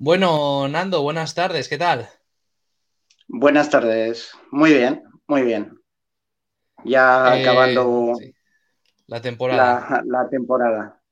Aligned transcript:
Bueno, 0.00 0.66
Nando, 0.66 1.00
buenas 1.02 1.34
tardes, 1.36 1.68
¿qué 1.68 1.78
tal? 1.78 2.08
Buenas 3.28 3.70
tardes, 3.70 4.32
muy 4.50 4.74
bien, 4.74 5.02
muy 5.26 5.40
bien. 5.40 5.80
Ya 6.84 7.32
Eh, 7.32 7.36
acabando 7.40 8.12
sí, 8.12 8.34
la 9.08 9.20
temporada. 9.22 9.86
la, 9.88 10.02
la 10.06 10.28
temporada. 10.30 11.02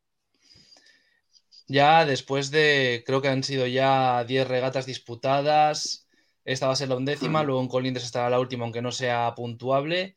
Ya 1.68 2.06
después 2.06 2.50
de, 2.50 3.02
creo 3.06 3.20
que 3.22 3.28
han 3.28 3.42
sido 3.44 3.66
ya 3.66 4.24
10 4.24 4.48
regatas 4.48 4.86
disputadas, 4.86 6.08
esta 6.44 6.66
va 6.66 6.72
a 6.72 6.76
ser 6.76 6.88
la 6.88 6.96
undécima, 6.96 7.42
Mm. 7.42 7.46
luego 7.46 7.60
en 7.60 7.68
Colindres 7.68 8.04
estará 8.06 8.30
la 8.30 8.40
última, 8.40 8.64
aunque 8.64 8.82
no 8.82 8.90
sea 8.92 9.34
puntuable. 9.34 10.16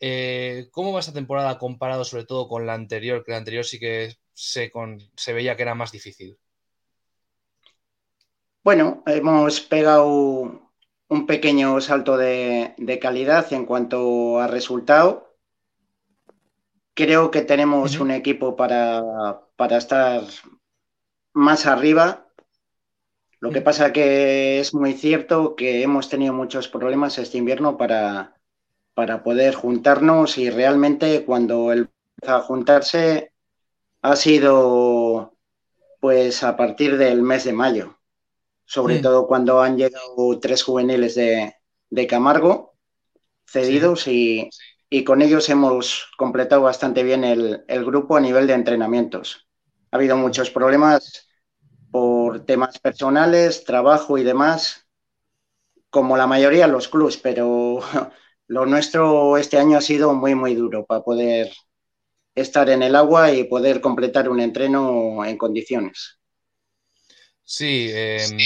Eh, 0.00 0.68
¿cómo 0.72 0.92
va 0.92 1.00
esta 1.00 1.12
temporada 1.14 1.58
comparado 1.58 2.04
sobre 2.04 2.26
todo 2.26 2.48
con 2.48 2.66
la 2.66 2.74
anterior? 2.74 3.24
Que 3.24 3.32
la 3.32 3.38
anterior 3.38 3.64
sí 3.66 3.78
que 3.80 4.16
se, 4.34 4.70
con- 4.70 5.00
se 5.16 5.32
veía 5.34 5.56
que 5.56 5.62
era 5.62 5.74
más 5.76 5.92
difícil. 5.92 6.38
Bueno, 8.62 9.02
hemos 9.06 9.60
pegado 9.62 10.70
un 11.08 11.26
pequeño 11.26 11.80
salto 11.80 12.16
de, 12.18 12.74
de 12.76 12.98
calidad 12.98 13.50
en 13.54 13.64
cuanto 13.64 14.38
a 14.38 14.46
resultado. 14.48 15.34
Creo 16.94 17.30
que 17.30 17.40
tenemos 17.40 17.98
un 17.98 18.10
equipo 18.10 18.56
para, 18.56 19.40
para 19.56 19.78
estar 19.78 20.22
más 21.32 21.64
arriba. 21.66 22.28
Lo 23.40 23.50
que 23.50 23.62
pasa 23.62 23.92
que 23.94 24.60
es 24.60 24.74
muy 24.74 24.92
cierto 24.92 25.56
que 25.56 25.82
hemos 25.82 26.10
tenido 26.10 26.34
muchos 26.34 26.68
problemas 26.68 27.16
este 27.16 27.38
invierno 27.38 27.78
para, 27.78 28.36
para 28.92 29.22
poder 29.22 29.54
juntarnos 29.54 30.36
y 30.36 30.50
realmente 30.50 31.24
cuando 31.24 31.72
él 31.72 31.88
empieza 32.18 32.36
a 32.36 32.42
juntarse 32.42 33.32
ha 34.02 34.16
sido 34.16 35.34
pues 36.00 36.42
a 36.42 36.56
partir 36.58 36.98
del 36.98 37.22
mes 37.22 37.44
de 37.44 37.52
mayo, 37.54 37.99
sobre 38.70 38.98
todo 38.98 39.26
cuando 39.26 39.60
han 39.62 39.76
llegado 39.76 40.38
tres 40.40 40.62
juveniles 40.62 41.14
de, 41.16 41.54
de 41.90 42.06
Camargo 42.06 42.74
Sí. 43.60 43.72
cedidos 43.78 44.06
y, 44.08 44.50
y, 44.90 45.04
con 45.04 45.22
ellos 45.22 45.48
hemos 45.50 46.10
completado 46.18 46.62
bastante 46.62 47.02
bien 47.02 47.24
el, 47.24 47.64
el 47.68 47.84
grupo 47.84 48.16
a 48.16 48.20
nivel 48.20 48.46
de 48.46 48.54
entrenamientos. 48.54 49.48
Ha 49.92 49.96
habido 49.96 50.16
muchos 50.16 50.50
problemas 50.50 51.28
por 51.90 52.46
temas 52.46 52.78
personales, 52.80 53.64
trabajo 53.64 54.18
y 54.18 54.24
demás, 54.24 54.86
como 55.90 56.16
la 56.16 56.26
mayoría 56.26 56.66
de 56.66 56.72
los 56.72 56.88
clubs, 56.88 57.16
pero 57.16 57.80
lo 58.48 58.66
nuestro 58.66 59.36
este 59.36 59.58
año 59.58 59.78
ha 59.78 59.80
sido 59.82 60.14
muy, 60.14 60.34
muy 60.34 60.54
duro 60.54 60.84
para 60.86 61.02
poder 61.02 61.50
estar 62.36 62.70
en 62.70 62.82
el 62.84 62.96
agua 62.96 63.32
y 63.32 63.44
poder 63.44 63.82
completar 63.82 64.30
un 64.30 64.40
entreno 64.40 65.24
en 65.26 65.38
condiciones. 65.38 66.19
Sí, 67.52 67.90
em, 67.92 68.38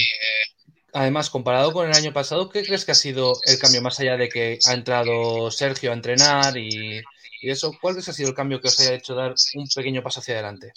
además, 0.91 1.29
comparado 1.29 1.71
con 1.71 1.87
el 1.87 1.95
año 1.95 2.11
pasado, 2.11 2.49
¿qué 2.49 2.63
crees 2.63 2.85
que 2.85 2.91
ha 2.91 2.95
sido 2.95 3.33
el 3.45 3.59
cambio 3.59 3.79
más 3.83 3.99
allá 3.99 4.17
de 4.17 4.27
que 4.27 4.57
ha 4.67 4.73
entrado 4.73 5.51
Sergio 5.51 5.91
a 5.91 5.93
entrenar 5.93 6.57
y, 6.57 7.03
y 7.39 7.49
eso? 7.51 7.71
¿Cuál 7.79 7.93
crees 7.93 8.05
que 8.05 8.11
ha 8.11 8.15
sido 8.15 8.29
el 8.29 8.35
cambio 8.35 8.59
que 8.59 8.67
os 8.67 8.79
haya 8.79 8.95
hecho 8.95 9.13
dar 9.13 9.35
un 9.53 9.67
pequeño 9.75 10.01
paso 10.01 10.21
hacia 10.21 10.33
adelante? 10.33 10.73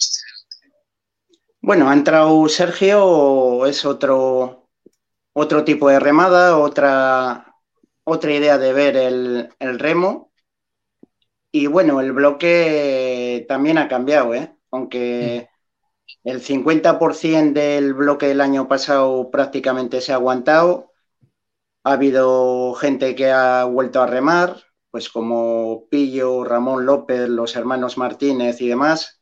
Bueno, 1.59 1.89
ha 1.89 1.93
entrado 1.93 2.47
Sergio, 2.49 3.65
es 3.65 3.83
otro, 3.83 4.69
otro 5.33 5.63
tipo 5.63 5.89
de 5.89 5.99
remada, 5.99 6.59
otra, 6.59 7.55
otra 8.03 8.31
idea 8.31 8.59
de 8.59 8.73
ver 8.73 8.95
el, 8.95 9.49
el 9.57 9.79
remo. 9.79 10.31
Y 11.51 11.65
bueno, 11.65 11.99
el 11.99 12.11
bloque 12.11 13.43
también 13.47 13.79
ha 13.79 13.87
cambiado, 13.87 14.35
¿eh? 14.35 14.53
aunque 14.69 15.49
el 16.23 16.41
50% 16.41 17.53
del 17.59 17.93
bloque 17.93 18.27
del 18.27 18.41
año 18.41 18.67
pasado 18.67 19.31
prácticamente 19.31 20.01
se 20.01 20.11
ha 20.11 20.15
aguantado. 20.15 20.93
Ha 21.83 21.93
habido 21.93 22.73
gente 22.75 23.15
que 23.15 23.31
ha 23.31 23.65
vuelto 23.65 24.01
a 24.01 24.07
remar, 24.07 24.57
pues 24.91 25.09
como 25.09 25.87
Pillo, 25.89 26.43
Ramón 26.43 26.85
López, 26.85 27.29
los 27.29 27.55
hermanos 27.55 27.97
Martínez 27.97 28.61
y 28.61 28.69
demás. 28.69 29.21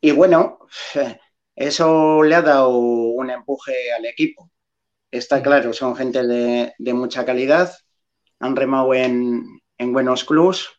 Y 0.00 0.12
bueno, 0.12 0.58
eso 1.56 2.22
le 2.22 2.34
ha 2.34 2.42
dado 2.42 2.70
un 2.70 3.30
empuje 3.30 3.92
al 3.92 4.06
equipo. 4.06 4.50
Está 5.10 5.42
claro, 5.42 5.72
son 5.72 5.96
gente 5.96 6.26
de, 6.26 6.74
de 6.78 6.94
mucha 6.94 7.24
calidad, 7.24 7.72
han 8.40 8.56
remado 8.56 8.94
en, 8.94 9.44
en 9.78 9.92
buenos 9.92 10.24
clubs. 10.24 10.77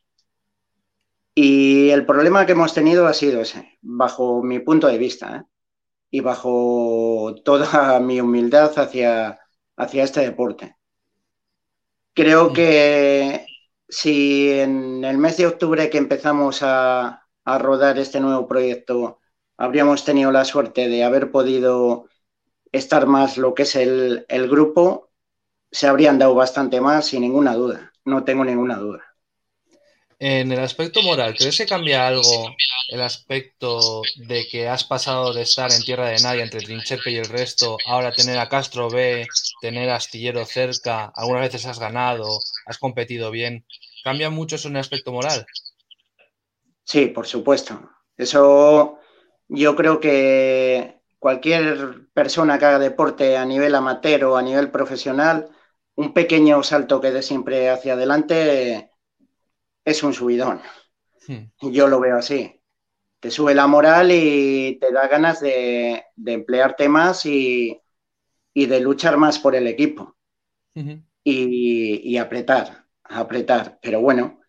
Y 1.42 1.90
el 1.92 2.06
problema 2.06 2.46
que 2.46 2.52
hemos 2.52 2.74
tenido 2.74 3.08
ha 3.08 3.14
sido 3.14 3.40
ese, 3.40 3.78
bajo 3.82 4.44
mi 4.44 4.60
punto 4.60 4.88
de 4.88 4.98
vista, 4.98 5.38
¿eh? 5.38 5.44
y 6.12 6.20
bajo 6.20 7.34
toda 7.46 7.98
mi 8.02 8.20
humildad 8.20 8.78
hacia, 8.78 9.40
hacia 9.78 10.04
este 10.04 10.20
deporte. 10.20 10.76
Creo 12.14 12.52
que 12.52 13.46
si 13.88 14.52
en 14.52 15.06
el 15.06 15.18
mes 15.18 15.38
de 15.38 15.48
octubre 15.48 15.90
que 15.90 15.98
empezamos 15.98 16.62
a, 16.62 17.26
a 17.46 17.58
rodar 17.58 17.98
este 18.00 18.20
nuevo 18.20 18.46
proyecto 18.46 19.20
habríamos 19.56 20.04
tenido 20.04 20.34
la 20.34 20.44
suerte 20.44 20.90
de 20.90 21.06
haber 21.06 21.32
podido 21.32 22.10
estar 22.74 23.08
más 23.08 23.38
lo 23.38 23.54
que 23.54 23.64
es 23.64 23.78
el, 23.78 24.26
el 24.28 24.50
grupo, 24.50 25.10
se 25.72 25.88
habrían 25.88 26.20
dado 26.20 26.36
bastante 26.36 26.82
más, 26.82 27.06
sin 27.06 27.22
ninguna 27.22 27.56
duda. 27.56 27.94
No 28.04 28.26
tengo 28.26 28.44
ninguna 28.44 28.76
duda. 28.76 29.09
En 30.22 30.52
el 30.52 30.60
aspecto 30.60 31.02
moral, 31.02 31.34
¿crees 31.34 31.58
que 31.58 31.66
cambia 31.66 32.06
algo 32.06 32.54
el 32.90 33.02
aspecto 33.02 34.02
de 34.18 34.46
que 34.50 34.68
has 34.68 34.84
pasado 34.84 35.34
de 35.34 35.44
estar 35.44 35.72
en 35.72 35.82
tierra 35.82 36.10
de 36.10 36.20
nadie 36.22 36.42
entre 36.42 36.60
Trinchepe 36.60 37.12
y 37.12 37.16
el 37.16 37.30
resto, 37.30 37.78
ahora 37.86 38.12
tener 38.12 38.38
a 38.38 38.50
Castro 38.50 38.90
B, 38.90 39.26
tener 39.62 39.90
a 39.90 39.96
Astillero 39.96 40.46
cerca, 40.46 41.14
algunas 41.16 41.44
veces 41.44 41.66
has 41.68 41.80
ganado, 41.80 42.42
has 42.66 42.78
competido 42.78 43.32
bien? 43.32 43.66
¿Cambia 44.04 44.30
mucho 44.30 44.58
eso 44.58 44.68
en 44.68 44.76
el 44.76 44.82
aspecto 44.82 45.14
moral? 45.14 45.46
Sí, 46.84 47.06
por 47.06 47.26
supuesto. 47.26 47.80
Eso 48.18 49.00
yo 49.48 49.76
creo 49.78 50.02
que 50.02 51.00
cualquier 51.18 52.10
persona 52.14 52.60
que 52.60 52.66
haga 52.66 52.80
deporte 52.80 53.38
a 53.38 53.46
nivel 53.46 53.74
amateur 53.74 54.26
o 54.26 54.36
a 54.36 54.42
nivel 54.42 54.70
profesional, 54.70 55.50
un 55.96 56.14
pequeño 56.14 56.62
salto 56.64 57.00
que 57.00 57.12
dé 57.12 57.22
siempre 57.22 57.70
hacia 57.70 57.94
adelante 57.94 58.89
es 59.90 60.04
un 60.04 60.14
subidón. 60.14 60.62
Hmm. 61.28 61.46
Yo 61.72 61.88
lo 61.88 62.00
veo 62.00 62.18
así. 62.18 62.62
Te 63.20 63.32
sube 63.32 63.54
la 63.54 63.68
moral 63.68 64.12
y 64.12 64.78
te 64.80 64.92
da 64.92 65.08
ganas 65.08 65.42
de, 65.42 66.04
de 66.16 66.34
emplearte 66.34 66.88
más 66.88 67.26
y, 67.26 67.80
y, 68.54 68.66
de 68.66 68.80
luchar 68.80 69.18
más 69.18 69.40
por 69.40 69.56
el 69.56 69.68
equipo. 69.68 70.16
Uh 70.76 70.82
-huh. 70.82 71.04
y, 71.24 72.14
y, 72.14 72.18
apretar, 72.18 72.86
apretar. 73.04 73.80
Pero 73.82 74.02
bueno, 74.02 74.40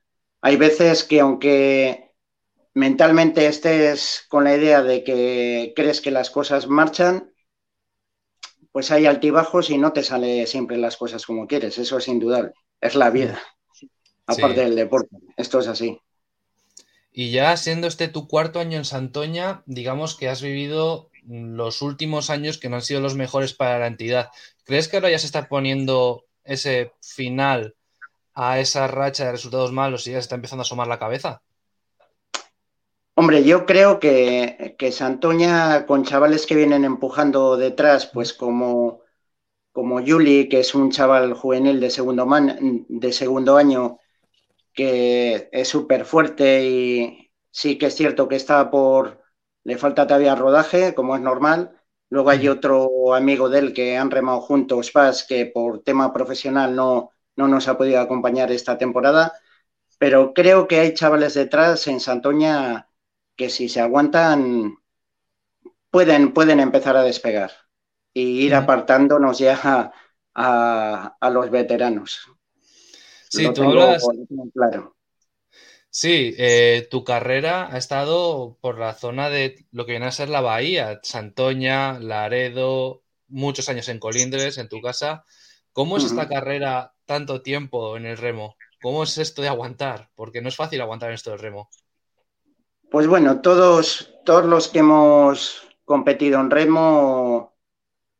hay 0.40 0.56
veces 0.56 1.04
que 1.04 1.20
aunque 1.20 2.14
mentalmente 2.74 3.46
estés 3.46 4.26
con 4.28 4.44
la 4.44 4.56
idea 4.56 4.82
de 4.82 5.02
que 5.02 5.72
crees 5.74 6.00
que 6.00 6.10
las 6.10 6.30
cosas 6.30 6.68
marchan, 6.68 7.32
pues 8.72 8.90
hay 8.92 9.06
altibajos 9.06 9.70
y 9.70 9.78
no 9.78 9.92
te 9.92 10.02
sale 10.02 10.46
siempre 10.46 10.76
las 10.76 10.96
cosas 10.96 11.26
como 11.26 11.46
quieres. 11.46 11.78
Eso 11.78 11.98
es 11.98 12.08
indudable. 12.08 12.52
Es 12.80 12.94
la 12.94 13.10
vida. 13.10 13.40
Aparte 14.32 14.60
sí. 14.60 14.60
del 14.60 14.76
deporte. 14.76 15.16
Esto 15.36 15.60
es 15.60 15.68
así. 15.68 16.00
Y 17.12 17.30
ya 17.30 17.56
siendo 17.56 17.86
este 17.86 18.08
tu 18.08 18.28
cuarto 18.28 18.60
año 18.60 18.78
en 18.78 18.84
Santoña, 18.84 19.62
digamos 19.66 20.16
que 20.16 20.28
has 20.28 20.42
vivido 20.42 21.10
los 21.26 21.82
últimos 21.82 22.30
años 22.30 22.58
que 22.58 22.68
no 22.68 22.76
han 22.76 22.82
sido 22.82 23.00
los 23.00 23.14
mejores 23.14 23.52
para 23.52 23.78
la 23.78 23.86
entidad. 23.86 24.30
¿Crees 24.64 24.88
que 24.88 24.96
ahora 24.96 25.10
ya 25.10 25.18
se 25.18 25.26
está 25.26 25.48
poniendo 25.48 26.24
ese 26.44 26.92
final 27.00 27.74
a 28.34 28.60
esa 28.60 28.86
racha 28.86 29.26
de 29.26 29.32
resultados 29.32 29.72
malos 29.72 30.06
y 30.06 30.12
ya 30.12 30.16
se 30.16 30.20
está 30.20 30.34
empezando 30.36 30.62
a 30.62 30.64
asomar 30.64 30.86
la 30.86 30.98
cabeza? 30.98 31.42
Hombre, 33.14 33.44
yo 33.44 33.66
creo 33.66 34.00
que, 34.00 34.76
que 34.78 34.92
Santoña, 34.92 35.84
con 35.84 36.04
chavales 36.04 36.46
que 36.46 36.54
vienen 36.54 36.84
empujando 36.84 37.56
detrás, 37.58 38.06
pues 38.06 38.32
como, 38.32 39.02
como 39.72 40.00
Yuli, 40.00 40.48
que 40.48 40.60
es 40.60 40.74
un 40.74 40.90
chaval 40.90 41.34
juvenil 41.34 41.80
de 41.80 41.90
segundo, 41.90 42.24
man, 42.24 42.86
de 42.88 43.12
segundo 43.12 43.58
año, 43.58 43.99
que 44.80 45.50
es 45.52 45.68
súper 45.68 46.06
fuerte 46.06 46.64
y 46.64 47.30
sí 47.50 47.76
que 47.76 47.86
es 47.86 47.94
cierto 47.94 48.28
que 48.28 48.36
está 48.36 48.70
por, 48.70 49.22
le 49.62 49.76
falta 49.76 50.06
todavía 50.06 50.34
rodaje, 50.34 50.94
como 50.94 51.14
es 51.16 51.20
normal. 51.20 51.78
Luego 52.08 52.30
hay 52.30 52.48
otro 52.48 53.14
amigo 53.14 53.50
de 53.50 53.58
él 53.58 53.74
que 53.74 53.98
han 53.98 54.10
remado 54.10 54.40
juntos, 54.40 54.90
Paz, 54.90 55.26
que 55.28 55.44
por 55.46 55.82
tema 55.82 56.14
profesional 56.14 56.74
no, 56.74 57.10
no 57.36 57.46
nos 57.46 57.68
ha 57.68 57.76
podido 57.76 58.00
acompañar 58.00 58.50
esta 58.52 58.78
temporada. 58.78 59.34
Pero 59.98 60.32
creo 60.32 60.66
que 60.66 60.80
hay 60.80 60.94
chavales 60.94 61.34
detrás 61.34 61.86
en 61.86 62.00
Santoña 62.00 62.88
que 63.36 63.50
si 63.50 63.68
se 63.68 63.80
aguantan 63.80 64.78
pueden, 65.90 66.32
pueden 66.32 66.58
empezar 66.60 66.96
a 66.96 67.02
despegar 67.02 67.52
y 68.14 68.46
ir 68.46 68.54
apartándonos 68.54 69.38
ya 69.38 69.58
a, 69.62 69.92
a, 70.34 71.16
a 71.20 71.30
los 71.30 71.50
veteranos. 71.50 72.30
Sí, 73.30 73.48
tú 73.54 73.62
hablas. 73.62 74.04
claro. 74.52 74.96
Eh, 76.02 76.88
tu 76.90 77.04
carrera 77.04 77.72
ha 77.72 77.78
estado 77.78 78.58
por 78.60 78.78
la 78.78 78.94
zona 78.94 79.30
de 79.30 79.66
lo 79.70 79.86
que 79.86 79.92
viene 79.92 80.06
a 80.06 80.12
ser 80.12 80.28
la 80.28 80.40
bahía, 80.40 81.00
Santoña, 81.02 81.98
Laredo, 82.00 83.02
muchos 83.28 83.68
años 83.68 83.88
en 83.88 84.00
Colindres, 84.00 84.58
en 84.58 84.68
tu 84.68 84.80
casa. 84.80 85.24
¿Cómo 85.72 85.96
es 85.96 86.04
esta 86.04 86.28
carrera 86.28 86.94
tanto 87.06 87.42
tiempo 87.42 87.96
en 87.96 88.06
el 88.06 88.16
remo? 88.16 88.56
¿Cómo 88.82 89.04
es 89.04 89.16
esto 89.18 89.42
de 89.42 89.48
aguantar? 89.48 90.10
Porque 90.16 90.40
no 90.40 90.48
es 90.48 90.56
fácil 90.56 90.80
aguantar 90.80 91.12
esto 91.12 91.30
del 91.30 91.38
remo. 91.38 91.70
Pues 92.90 93.06
bueno, 93.06 93.40
todos, 93.40 94.14
todos 94.24 94.44
los 94.46 94.66
que 94.66 94.80
hemos 94.80 95.62
competido 95.84 96.40
en 96.40 96.50
remo 96.50 97.54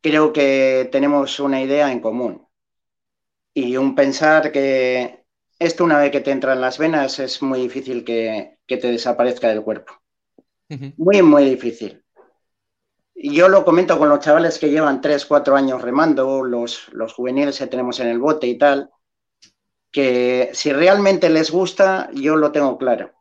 creo 0.01 0.33
que 0.33 0.89
tenemos 0.93 1.41
una 1.41 1.61
idea 1.61 1.91
en 1.91 1.99
común 1.99 2.50
y 3.55 3.77
un 3.77 3.95
pensar 3.95 4.53
que 4.53 5.25
esto 5.59 5.85
una 5.85 5.99
vez 5.99 6.11
que 6.11 6.21
te 6.21 6.31
entra 6.31 6.53
en 6.53 6.61
las 6.61 6.79
venas 6.79 7.19
es 7.19 7.43
muy 7.43 7.61
difícil 7.61 8.05
que, 8.05 8.59
te 8.67 8.91
desaparezca 8.91 9.49
del 9.49 9.63
cuerpo. 9.63 9.93
Muy, 10.97 11.23
muy 11.23 11.45
difícil. 11.45 12.05
Yo 13.15 13.49
lo 13.49 13.65
comento 13.65 13.99
con 13.99 14.09
los 14.09 14.21
chavales 14.21 14.59
que 14.59 14.71
llevan 14.71 15.01
3, 15.01 15.27
4 15.27 15.57
años 15.57 15.83
remando, 15.83 16.43
los, 16.43 16.89
los 16.93 17.13
juveniles 17.13 17.59
que 17.59 17.67
tenemos 17.67 18.01
en 18.01 18.07
el 18.07 18.19
bote 18.19 18.47
y 18.47 18.57
tal, 18.57 18.91
que 19.91 20.51
si 20.55 20.73
realmente 20.73 21.29
les 21.29 21.51
gusta, 21.51 22.11
yo 22.15 22.37
lo 22.37 22.53
tengo 22.53 22.79
claro. 22.79 23.13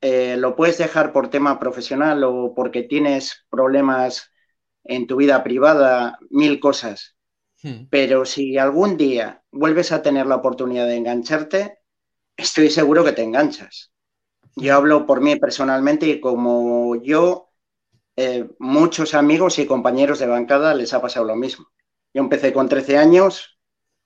Eh, 0.00 0.36
lo 0.36 0.56
puedes 0.56 0.78
dejar 0.78 1.12
por 1.12 1.30
tema 1.30 1.58
profesional 1.58 2.24
o 2.24 2.54
porque 2.54 2.82
tienes 2.82 3.46
problemas 3.50 4.32
en 4.84 5.06
tu 5.06 5.16
vida 5.16 5.42
privada, 5.42 6.18
mil 6.30 6.60
cosas. 6.60 7.15
Hmm. 7.66 7.88
Pero 7.90 8.24
si 8.24 8.58
algún 8.58 8.96
día 8.96 9.42
vuelves 9.50 9.90
a 9.90 10.02
tener 10.02 10.26
la 10.26 10.36
oportunidad 10.36 10.86
de 10.86 10.96
engancharte, 10.96 11.78
estoy 12.36 12.70
seguro 12.70 13.04
que 13.04 13.12
te 13.12 13.22
enganchas. 13.22 13.92
Yo 14.54 14.72
hmm. 14.72 14.76
hablo 14.76 15.06
por 15.06 15.20
mí 15.20 15.36
personalmente 15.36 16.06
y 16.06 16.20
como 16.20 16.94
yo, 17.02 17.50
eh, 18.16 18.48
muchos 18.58 19.14
amigos 19.14 19.58
y 19.58 19.66
compañeros 19.66 20.18
de 20.20 20.26
bancada 20.26 20.74
les 20.74 20.94
ha 20.94 21.02
pasado 21.02 21.26
lo 21.26 21.34
mismo. 21.34 21.66
Yo 22.14 22.22
empecé 22.22 22.52
con 22.52 22.68
13 22.68 22.98
años 22.98 23.58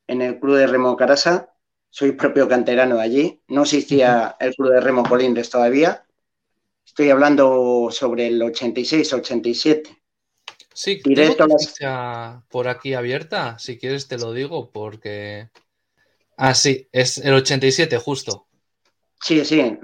en 0.06 0.22
el 0.22 0.40
club 0.40 0.56
de 0.56 0.66
Remo 0.66 0.96
Carasa 0.96 1.50
soy 1.90 2.12
propio 2.12 2.48
canterano 2.48 2.96
de 2.96 3.02
allí. 3.02 3.42
No 3.48 3.62
existía 3.62 4.36
el 4.38 4.54
club 4.54 4.70
de 4.70 4.80
remo 4.80 5.02
Colindres 5.02 5.50
todavía. 5.50 6.06
Estoy 6.86 7.10
hablando 7.10 7.88
sobre 7.90 8.28
el 8.28 8.40
86-87. 8.40 10.00
Sí, 10.81 10.99
Directo 11.05 11.47
tengo 11.47 12.43
por 12.49 12.67
aquí 12.67 12.94
abierta. 12.94 13.59
Si 13.59 13.77
quieres 13.77 14.09
te 14.09 14.17
lo 14.17 14.32
digo 14.32 14.71
porque... 14.71 15.50
Ah, 16.38 16.55
sí, 16.55 16.88
es 16.91 17.19
el 17.19 17.35
87 17.35 17.99
justo. 17.99 18.47
Sí, 19.21 19.44
sí. 19.44 19.79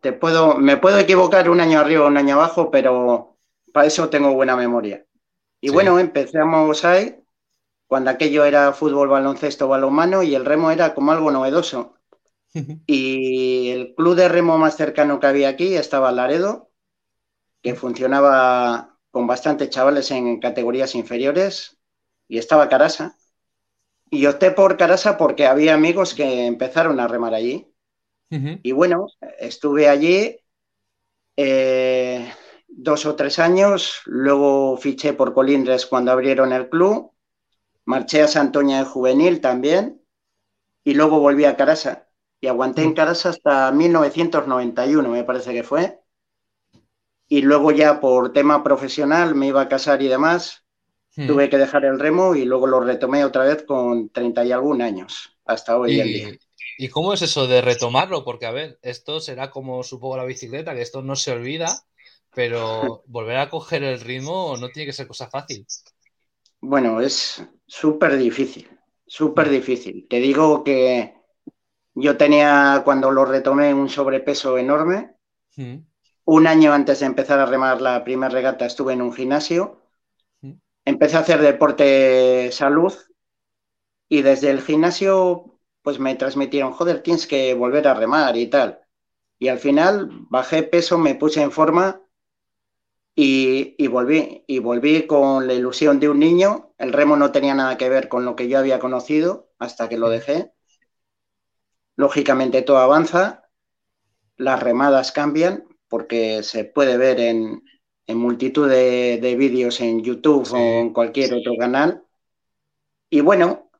Te 0.00 0.12
puedo, 0.12 0.54
me 0.54 0.76
puedo 0.76 0.96
equivocar 1.00 1.50
un 1.50 1.60
año 1.60 1.80
arriba 1.80 2.04
o 2.04 2.06
un 2.06 2.18
año 2.18 2.36
abajo, 2.36 2.70
pero 2.70 3.36
para 3.72 3.88
eso 3.88 4.10
tengo 4.10 4.32
buena 4.32 4.54
memoria. 4.54 5.04
Y 5.60 5.70
bueno, 5.70 5.98
empezamos 5.98 6.84
ahí 6.84 7.16
cuando 7.88 8.10
aquello 8.10 8.44
era 8.44 8.72
fútbol, 8.72 9.08
baloncesto, 9.08 9.66
balonmano 9.66 10.22
y 10.22 10.36
el 10.36 10.44
remo 10.44 10.70
era 10.70 10.94
como 10.94 11.10
algo 11.10 11.32
novedoso. 11.32 11.96
Y 12.86 13.70
el 13.70 13.92
club 13.96 14.14
de 14.14 14.28
remo 14.28 14.56
más 14.56 14.76
cercano 14.76 15.18
que 15.18 15.26
había 15.26 15.48
aquí 15.48 15.74
estaba 15.74 16.12
Laredo, 16.12 16.70
que 17.60 17.74
funcionaba 17.74 18.97
con 19.18 19.26
bastantes 19.26 19.70
chavales 19.70 20.12
en 20.12 20.38
categorías 20.38 20.94
inferiores, 20.94 21.76
y 22.28 22.38
estaba 22.38 22.68
Carasa. 22.68 23.18
Y 24.08 24.26
opté 24.26 24.52
por 24.52 24.76
Carasa 24.76 25.18
porque 25.18 25.44
había 25.44 25.74
amigos 25.74 26.14
que 26.14 26.46
empezaron 26.46 27.00
a 27.00 27.08
remar 27.08 27.34
allí. 27.34 27.66
Y 28.30 28.70
bueno, 28.70 29.08
estuve 29.40 29.88
allí 29.88 30.38
eh, 31.36 32.32
dos 32.68 33.06
o 33.06 33.16
tres 33.16 33.40
años, 33.40 34.02
luego 34.04 34.76
fiché 34.76 35.14
por 35.14 35.34
Colindres 35.34 35.86
cuando 35.86 36.12
abrieron 36.12 36.52
el 36.52 36.68
club 36.68 37.10
Marché 37.86 38.22
a 38.22 38.28
Santoña 38.28 38.78
de 38.78 38.84
juvenil 38.84 39.40
también 39.40 40.00
y 40.84 40.94
luego 40.94 41.18
volví 41.18 41.44
a 41.44 41.56
Carasa. 41.56 42.08
Y 42.40 42.46
aguanté 42.46 42.84
en. 42.84 42.94
Carasa 42.94 43.30
hasta 43.30 43.72
1991, 43.72 45.08
me 45.08 45.24
parece 45.24 45.52
que 45.52 45.64
fue. 45.64 45.98
Y 47.28 47.42
luego 47.42 47.70
ya 47.70 48.00
por 48.00 48.32
tema 48.32 48.64
profesional 48.64 49.34
me 49.34 49.48
iba 49.48 49.60
a 49.60 49.68
casar 49.68 50.02
y 50.02 50.08
demás. 50.08 50.64
Mm. 51.16 51.26
Tuve 51.26 51.50
que 51.50 51.58
dejar 51.58 51.84
el 51.84 51.98
remo 51.98 52.34
y 52.34 52.44
luego 52.44 52.66
lo 52.66 52.80
retomé 52.80 53.24
otra 53.24 53.44
vez 53.44 53.64
con 53.64 54.08
30 54.10 54.44
y 54.44 54.52
algún 54.52 54.82
años, 54.82 55.36
hasta 55.44 55.78
hoy 55.78 56.00
en 56.00 56.06
día. 56.06 56.38
¿Y 56.78 56.88
cómo 56.88 57.12
es 57.12 57.22
eso 57.22 57.48
de 57.48 57.60
retomarlo? 57.60 58.24
Porque, 58.24 58.46
a 58.46 58.52
ver, 58.52 58.78
esto 58.82 59.18
será 59.18 59.50
como 59.50 59.82
supongo 59.82 60.16
la 60.16 60.24
bicicleta, 60.24 60.74
que 60.74 60.82
esto 60.82 61.02
no 61.02 61.16
se 61.16 61.32
olvida, 61.32 61.82
pero 62.32 63.02
volver 63.06 63.38
a 63.38 63.50
coger 63.50 63.82
el 63.82 64.00
ritmo 64.00 64.56
no 64.56 64.68
tiene 64.68 64.86
que 64.86 64.92
ser 64.92 65.08
cosa 65.08 65.28
fácil. 65.28 65.66
Bueno, 66.60 67.00
es 67.00 67.42
súper 67.66 68.16
difícil, 68.16 68.68
súper 69.06 69.48
difícil. 69.48 70.06
Te 70.08 70.20
digo 70.20 70.62
que 70.62 71.14
yo 71.94 72.16
tenía, 72.16 72.82
cuando 72.84 73.10
lo 73.10 73.24
retomé, 73.24 73.74
un 73.74 73.88
sobrepeso 73.88 74.56
enorme. 74.56 75.14
Un 76.30 76.46
año 76.46 76.74
antes 76.74 77.00
de 77.00 77.06
empezar 77.06 77.38
a 77.38 77.46
remar 77.46 77.80
la 77.80 78.04
primera 78.04 78.28
regata 78.28 78.66
estuve 78.66 78.92
en 78.92 79.00
un 79.00 79.14
gimnasio. 79.14 79.80
Empecé 80.84 81.16
a 81.16 81.20
hacer 81.20 81.40
deporte 81.40 82.52
salud 82.52 82.92
y 84.10 84.20
desde 84.20 84.50
el 84.50 84.60
gimnasio 84.60 85.58
pues 85.80 85.98
me 85.98 86.14
transmitieron, 86.16 86.74
joder, 86.74 87.02
tienes 87.02 87.26
que 87.26 87.54
volver 87.54 87.88
a 87.88 87.94
remar 87.94 88.36
y 88.36 88.46
tal. 88.46 88.78
Y 89.38 89.48
al 89.48 89.58
final 89.58 90.10
bajé 90.28 90.64
peso, 90.64 90.98
me 90.98 91.14
puse 91.14 91.40
en 91.40 91.50
forma 91.50 92.02
y, 93.14 93.88
volví, 93.88 94.44
y 94.46 94.58
volví 94.58 95.06
con 95.06 95.46
la 95.46 95.54
ilusión 95.54 95.98
de 95.98 96.10
un 96.10 96.18
niño. 96.18 96.74
El 96.76 96.92
remo 96.92 97.16
no 97.16 97.32
tenía 97.32 97.54
nada 97.54 97.78
que 97.78 97.88
ver 97.88 98.10
con 98.10 98.26
lo 98.26 98.36
que 98.36 98.48
yo 98.48 98.58
había 98.58 98.78
conocido 98.80 99.50
hasta 99.58 99.88
que 99.88 99.96
lo 99.96 100.10
dejé. 100.10 100.52
Lógicamente 101.96 102.60
todo 102.60 102.80
avanza, 102.80 103.48
las 104.36 104.62
remadas 104.62 105.10
cambian 105.10 105.67
porque 105.88 106.42
se 106.42 106.64
puede 106.64 106.96
ver 106.96 107.20
en, 107.20 107.62
multitud 108.08 108.68
de, 108.68 109.36
vídeos 109.38 109.80
en 109.80 110.02
YouTube 110.02 110.50
o 110.52 110.56
en 110.56 110.92
cualquier 110.92 111.34
otro 111.34 111.56
canal. 111.58 112.04
Y 113.10 113.20
bueno, 113.20 113.70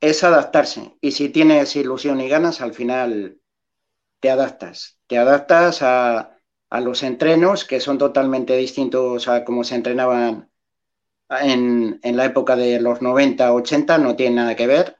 es 0.00 0.24
adaptarse. 0.24 0.96
Y 1.00 1.12
si 1.12 1.28
tienes 1.30 1.74
ilusión 1.76 2.20
y 2.20 2.28
ganas, 2.28 2.60
al 2.60 2.74
final 2.74 3.38
te 4.20 4.30
adaptas. 4.30 4.98
Te 5.06 5.18
adaptas 5.18 5.82
a, 5.82 6.38
a 6.70 6.80
los 6.80 7.02
entrenos, 7.02 7.64
que 7.64 7.80
son 7.80 7.98
totalmente 7.98 8.56
distintos 8.56 9.28
a 9.28 9.44
cómo 9.44 9.64
se 9.64 9.74
entrenaban 9.76 10.52
en, 11.40 12.00
la 12.16 12.24
época 12.24 12.56
de 12.56 12.80
los 12.80 13.02
90, 13.02 13.52
80, 13.52 13.98
no 13.98 14.16
tiene 14.16 14.36
nada 14.36 14.56
que 14.56 14.66
ver. 14.66 14.96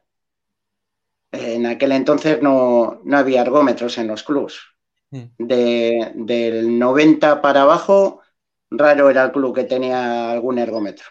En 1.31 1.67
aquel 1.67 1.93
entonces 1.93 2.43
no, 2.43 3.01
había 3.13 3.43
ergómetros 3.43 3.99
en 3.99 4.09
los 4.09 4.23
clubs. 4.23 4.72
Mm. 5.13 6.25
del 6.25 6.79
90 6.79 7.43
para 7.43 7.63
abajo, 7.63 8.23
raro 8.71 9.11
era 9.11 9.25
el 9.25 9.33
club 9.33 9.55
que 9.55 9.65
tenía 9.65 10.31
algún 10.31 10.59
ergómetro. 10.59 11.05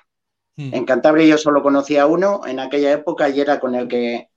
Mm. 0.55 0.73
En 0.73 0.85
Cantabria 0.85 1.27
yo 1.27 1.37
solo 1.37 1.61
conocía 1.61 2.07
uno 2.07 2.41
en 2.47 2.59
aquella 2.59 2.91
época 2.91 3.29
y 3.29 3.39
era 3.39 3.59
con 3.59 3.75
el 3.75 3.87
que 3.87 4.29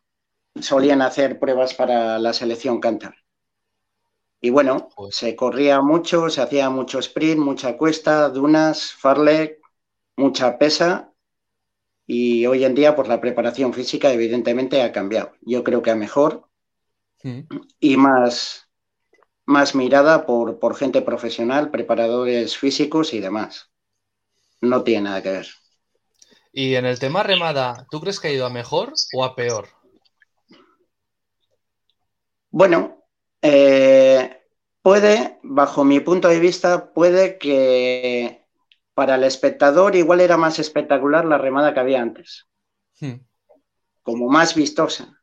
solían 0.61 1.01
hacer 1.01 1.39
pruebas 1.39 1.73
para 1.73 2.19
la 2.19 2.35
selección 2.35 2.79
Cantabria. 2.79 3.25
Y 4.43 4.51
bueno, 4.51 4.91
pues 4.95 5.17
se 5.17 5.35
corría 5.35 5.81
mucho, 5.81 6.29
se 6.29 6.43
hacía 6.43 6.69
mucho 6.69 6.99
sprint, 6.99 7.41
mucha 7.41 7.79
cuesta, 7.79 8.29
dunas, 8.29 8.93
farlek, 8.93 9.59
mucha 10.17 10.59
pesa. 10.59 11.11
Y 12.07 12.45
hoy 12.45 12.65
en 12.67 12.75
día, 12.75 12.95
pues 12.95 13.09
la 13.09 13.23
preparación 13.23 13.73
física 13.73 14.13
evidentemente 14.13 14.83
ha 14.83 14.93
cambiado. 14.93 15.33
Yo 15.41 15.65
creo 15.65 15.81
que 15.81 15.91
a 15.91 15.95
mejor 15.95 16.47
mm. 17.23 17.41
y 17.81 17.97
más, 17.97 18.64
más 19.47 19.75
mirada 19.75 20.27
por, 20.27 20.59
por 20.59 20.77
gente 20.77 21.03
profesional, 21.03 21.71
preparadores 21.71 22.57
físicos 22.57 23.13
y 23.13 23.21
demás. 23.21 23.71
No 24.61 24.83
tiene 24.83 25.03
nada 25.03 25.23
que 25.23 25.31
ver. 25.31 25.49
Y 26.53 26.77
en 26.77 26.87
el 26.87 26.99
tema 26.99 27.23
remada, 27.23 27.87
¿tú 27.91 28.01
crees 28.01 28.21
que 28.21 28.29
ha 28.29 28.33
ido 28.33 28.47
a 28.47 28.51
mejor 28.51 28.93
o 29.13 29.25
a 29.25 29.35
peor? 29.35 29.69
Bueno, 32.51 33.05
eh, 33.43 34.43
puede, 34.81 35.41
bajo 35.43 35.83
mi 35.83 35.99
punto 35.99 36.29
de 36.29 36.39
vista, 36.39 36.93
puede 36.93 37.37
que 37.39 38.47
para 38.95 39.17
el 39.17 39.25
espectador 39.25 39.97
igual 39.97 40.21
era 40.21 40.37
más 40.37 40.61
espectacular 40.61 41.25
la 41.25 41.39
remada 41.39 41.75
que 41.75 41.81
había 41.81 42.01
antes. 42.01 42.47
Hmm. 43.01 43.17
Como 44.03 44.29
más 44.29 44.55
vistosa. 44.55 45.21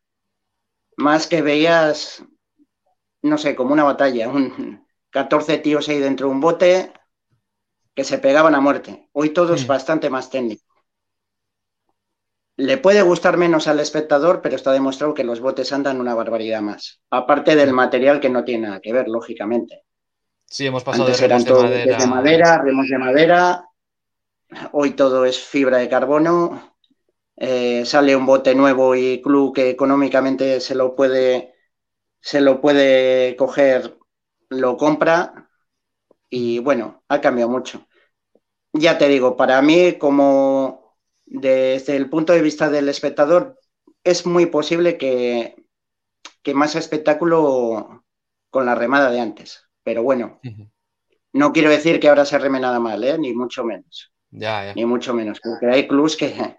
Más 0.98 1.26
que 1.26 1.42
veías, 1.42 2.24
no 3.22 3.38
sé, 3.38 3.56
como 3.56 3.74
una 3.74 3.84
batalla, 3.84 4.30
un 4.30 4.86
14 5.10 5.58
tíos 5.60 5.88
ahí 5.90 6.00
dentro 6.00 6.28
de 6.28 6.34
un 6.34 6.42
bote 6.42 6.94
que 7.94 8.04
se 8.04 8.18
pegaban 8.18 8.56
a 8.56 8.62
muerte. 8.62 9.10
Hoy 9.12 9.30
todo 9.32 9.54
es 9.54 9.68
bastante 9.68 10.10
más 10.10 10.30
técnico. 10.30 10.64
Le 12.58 12.78
puede 12.78 13.02
gustar 13.02 13.38
menos 13.38 13.68
al 13.68 13.80
espectador, 13.80 14.42
pero 14.42 14.56
está 14.56 14.72
demostrado 14.72 15.14
que 15.14 15.24
los 15.24 15.40
botes 15.40 15.74
andan 15.74 16.00
una 16.00 16.14
barbaridad 16.14 16.62
más. 16.62 17.02
Aparte 17.10 17.56
del 17.56 17.74
material 17.74 18.20
que 18.20 18.30
no 18.30 18.44
tiene 18.44 18.68
nada 18.68 18.80
que 18.80 18.94
ver, 18.94 19.08
lógicamente. 19.08 19.84
Sí, 20.46 20.68
hemos 20.68 20.84
pasado 20.84 21.08
de 21.08 21.16
remos 21.16 21.46
de 21.46 21.54
madera. 21.54 21.98
de 21.98 22.08
madera, 22.08 22.62
remos 22.62 22.88
de 22.88 22.98
madera. 22.98 23.66
Hoy 24.74 24.92
todo 24.92 25.26
es 25.26 25.40
fibra 25.40 25.78
de 25.78 25.90
carbono 25.90 26.72
eh, 27.44 27.86
sale 27.88 28.16
un 28.16 28.28
bote 28.28 28.54
nuevo 28.54 28.94
y 28.96 29.20
club 29.20 29.56
que 29.56 29.72
económicamente 29.72 30.60
se 30.60 30.76
lo 30.76 30.96
puede, 30.96 31.56
se 32.22 32.42
lo 32.42 32.62
puede 32.62 33.36
coger, 33.36 33.98
lo 34.50 34.78
compra 34.78 35.50
y 36.30 36.60
bueno, 36.60 37.04
ha 37.10 37.20
cambiado 37.20 37.50
mucho. 37.50 37.88
Ya 38.74 38.98
te 38.98 39.08
digo, 39.10 39.36
para 39.36 39.62
mí 39.62 39.98
como 39.98 40.96
desde 41.26 41.96
el 41.96 42.10
punto 42.10 42.34
de 42.34 42.42
vista 42.42 42.70
del 42.70 42.90
espectador 42.90 43.60
es 44.04 44.26
muy 44.26 44.46
posible 44.46 44.98
que, 44.98 45.56
que 46.42 46.54
más 46.54 46.76
espectáculo 46.76 48.06
con 48.50 48.66
la 48.66 48.76
remada 48.76 49.12
de 49.12 49.20
antes, 49.20 49.68
pero 49.84 50.04
bueno. 50.04 50.40
No 51.34 51.54
quiero 51.54 51.70
decir 51.70 52.00
que 52.00 52.10
ahora 52.10 52.26
se 52.26 52.38
reme 52.38 52.60
nada 52.60 52.80
mal, 52.80 53.04
¿eh? 53.04 53.18
ni 53.18 53.34
mucho 53.34 53.64
menos. 53.64 54.12
Ya, 54.32 54.74
Ni 54.74 54.86
mucho 54.86 55.14
menos. 55.14 55.40
Porque 55.42 55.68
hay 55.68 55.88
clubs 55.88 56.18
que, 56.18 56.58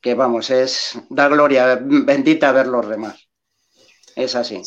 que, 0.00 0.14
vamos, 0.14 0.50
es 0.50 1.00
da 1.10 1.28
gloria 1.28 1.78
bendita 1.80 2.52
verlos 2.52 2.84
remar. 2.84 3.16
Es 4.16 4.34
así. 4.34 4.62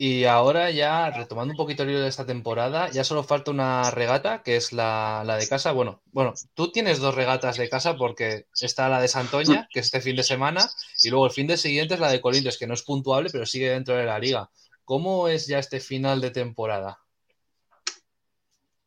Y 0.00 0.26
ahora 0.26 0.70
ya, 0.70 1.10
retomando 1.10 1.52
un 1.52 1.56
poquito 1.56 1.82
el 1.82 1.90
hilo 1.90 2.00
de 2.00 2.08
esta 2.08 2.24
temporada, 2.24 2.88
ya 2.90 3.02
solo 3.02 3.24
falta 3.24 3.50
una 3.50 3.90
regata, 3.90 4.44
que 4.44 4.54
es 4.54 4.72
la, 4.72 5.24
la, 5.26 5.36
de 5.36 5.48
casa. 5.48 5.72
Bueno, 5.72 6.02
bueno, 6.12 6.34
tú 6.54 6.70
tienes 6.70 7.00
dos 7.00 7.16
regatas 7.16 7.56
de 7.56 7.68
casa 7.68 7.96
porque 7.96 8.46
está 8.60 8.88
la 8.88 9.00
de 9.00 9.08
Santoña, 9.08 9.68
que 9.72 9.80
es 9.80 9.86
este 9.86 10.00
fin 10.00 10.14
de 10.14 10.22
semana, 10.22 10.64
y 11.02 11.10
luego 11.10 11.26
el 11.26 11.32
fin 11.32 11.48
de 11.48 11.56
siguiente 11.56 11.94
es 11.94 12.00
la 12.00 12.12
de 12.12 12.20
Colintes, 12.20 12.58
que 12.58 12.68
no 12.68 12.74
es 12.74 12.82
puntuable, 12.82 13.28
pero 13.32 13.44
sigue 13.44 13.70
dentro 13.70 13.96
de 13.96 14.04
la 14.04 14.20
liga. 14.20 14.48
¿Cómo 14.84 15.26
es 15.26 15.48
ya 15.48 15.58
este 15.58 15.80
final 15.80 16.20
de 16.20 16.30
temporada? 16.30 16.98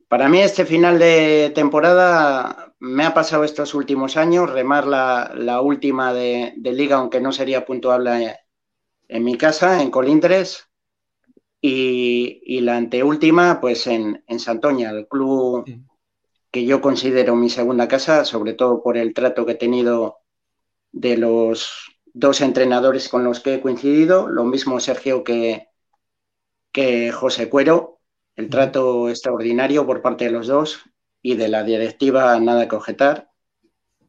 Para 0.08 0.30
mí 0.30 0.40
este 0.40 0.66
final 0.66 0.98
de 0.98 1.52
temporada 1.54 2.74
me 2.80 3.06
ha 3.06 3.14
pasado 3.14 3.44
estos 3.44 3.74
últimos 3.74 4.16
años, 4.16 4.50
remar 4.50 4.88
la, 4.88 5.32
la 5.36 5.60
última 5.62 6.14
de, 6.14 6.54
de, 6.56 6.72
liga, 6.72 6.98
aunque 6.98 7.22
no 7.22 7.32
sería 7.32 7.66
puntuable 7.66 8.41
en 9.12 9.26
mi 9.26 9.38
casa, 9.38 9.82
en 9.82 9.92
Colindres, 9.92 10.70
y, 11.60 12.42
y 12.46 12.62
la 12.62 12.78
anteúltima 12.78 13.60
pues 13.60 13.86
en, 13.86 14.24
en, 14.26 14.40
Santoña, 14.40 14.90
el 14.90 15.08
club 15.08 15.66
que 16.50 16.66
yo 16.66 16.82
considero 16.82 17.36
mi 17.36 17.50
segunda 17.50 17.90
casa, 17.90 18.24
sobre 18.24 18.54
todo 18.54 18.82
por 18.82 18.98
el 18.98 19.14
trato 19.14 19.46
que 19.46 19.52
he 19.52 19.56
tenido 19.56 20.20
de 20.94 21.18
los 21.18 21.92
dos 22.14 22.40
entrenadores 22.40 23.10
con 23.10 23.26
los 23.26 23.42
que 23.42 23.56
he 23.56 23.62
coincidido, 23.62 24.28
lo 24.28 24.46
mismo 24.46 24.80
Sergio 24.80 25.26
que, 25.26 25.68
que 26.72 27.12
José 27.12 27.50
Cuero, 27.50 28.00
el 28.38 28.50
trato 28.50 29.10
extraordinario 29.10 29.86
por 29.86 30.02
parte 30.02 30.26
de 30.26 30.32
los 30.32 30.48
dos 30.48 30.80
y 31.22 31.36
de 31.36 31.50
la 31.50 31.64
directiva 31.64 32.40
nada 32.40 32.70
que 32.70 32.78
objetar. 32.78 33.30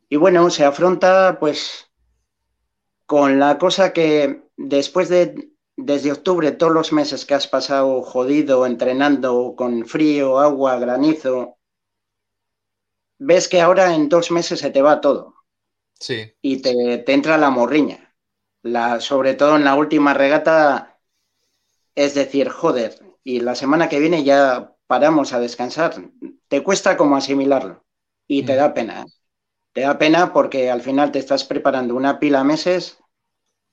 Y 0.09 0.17
bueno, 0.17 0.49
se 0.49 0.65
afronta 0.65 1.39
pues 1.41 1.91
con 3.05 3.39
la 3.41 3.59
cosa 3.59 3.93
que 3.93 4.43
después 4.63 5.09
de, 5.09 5.53
desde 5.77 6.13
octubre, 6.13 6.53
todos 6.53 6.73
los 6.73 6.93
meses 6.93 7.25
que 7.25 7.35
has 7.35 7.47
pasado 7.47 8.03
jodido, 8.03 8.67
entrenando 8.67 9.55
con 9.57 9.87
frío, 9.87 10.39
agua, 10.39 10.79
granizo, 10.79 11.59
ves 13.19 13.49
que 13.49 13.61
ahora 13.61 13.95
en 13.95 14.09
dos 14.09 14.31
meses 14.31 14.61
se 14.61 14.71
te 14.71 14.83
va 14.83 15.01
todo. 15.01 15.35
Sí. 15.99 16.33
Y 16.41 16.63
te, 16.63 16.99
te 16.99 17.13
entra 17.13 17.39
la 17.39 17.51
morriña. 17.51 18.15
La, 18.63 19.01
sobre 19.01 19.35
todo 19.35 19.57
en 19.57 19.65
la 19.65 19.75
última 19.75 20.15
regata, 20.15 21.01
es 21.95 22.15
decir, 22.15 22.49
joder, 22.49 23.01
y 23.25 23.41
la 23.41 23.55
semana 23.55 23.89
que 23.89 23.99
viene 23.99 24.23
ya 24.25 24.77
paramos 24.87 25.33
a 25.33 25.41
descansar. 25.41 25.95
Te 26.49 26.63
cuesta 26.63 26.97
como 26.97 27.17
asimilarlo 27.17 27.85
y 28.27 28.45
te 28.45 28.55
da 28.55 28.75
pena. 28.75 29.03
¿eh? 29.03 29.07
Te 29.73 29.81
da 29.83 29.99
pena 29.99 30.33
porque 30.33 30.71
al 30.71 30.83
final 30.83 31.11
te 31.11 31.19
estás 31.19 31.45
preparando 31.45 31.97
una 31.97 32.21
pila 32.21 32.45
meses 32.45 33.02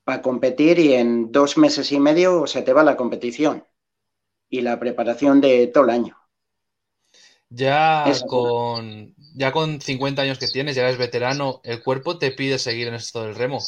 para 0.10 0.24
competir 0.24 0.80
y 0.80 0.96
en 0.96 1.32
dos 1.32 1.56
meses 1.56 1.92
y 1.92 2.00
medio 2.00 2.48
se 2.48 2.64
te 2.64 2.74
va 2.74 2.84
la 2.84 2.98
competición 2.98 3.64
y 4.50 4.62
la 4.62 4.80
preparación 4.80 5.42
de 5.42 5.68
todo 5.68 5.86
el 5.86 5.92
año. 5.92 6.18
Ya 7.52 8.24
con, 8.28 9.16
ya 9.36 9.52
con 9.52 9.82
50 9.82 10.22
años 10.24 10.40
que 10.40 10.48
tienes, 10.48 10.76
ya 10.76 10.84
eres 10.84 10.98
veterano, 10.98 11.62
¿el 11.64 11.82
cuerpo 11.84 12.18
te 12.20 12.32
pide 12.32 12.60
seguir 12.60 12.88
en 12.88 12.96
esto 12.96 13.24
del 13.24 13.36
remo? 13.36 13.60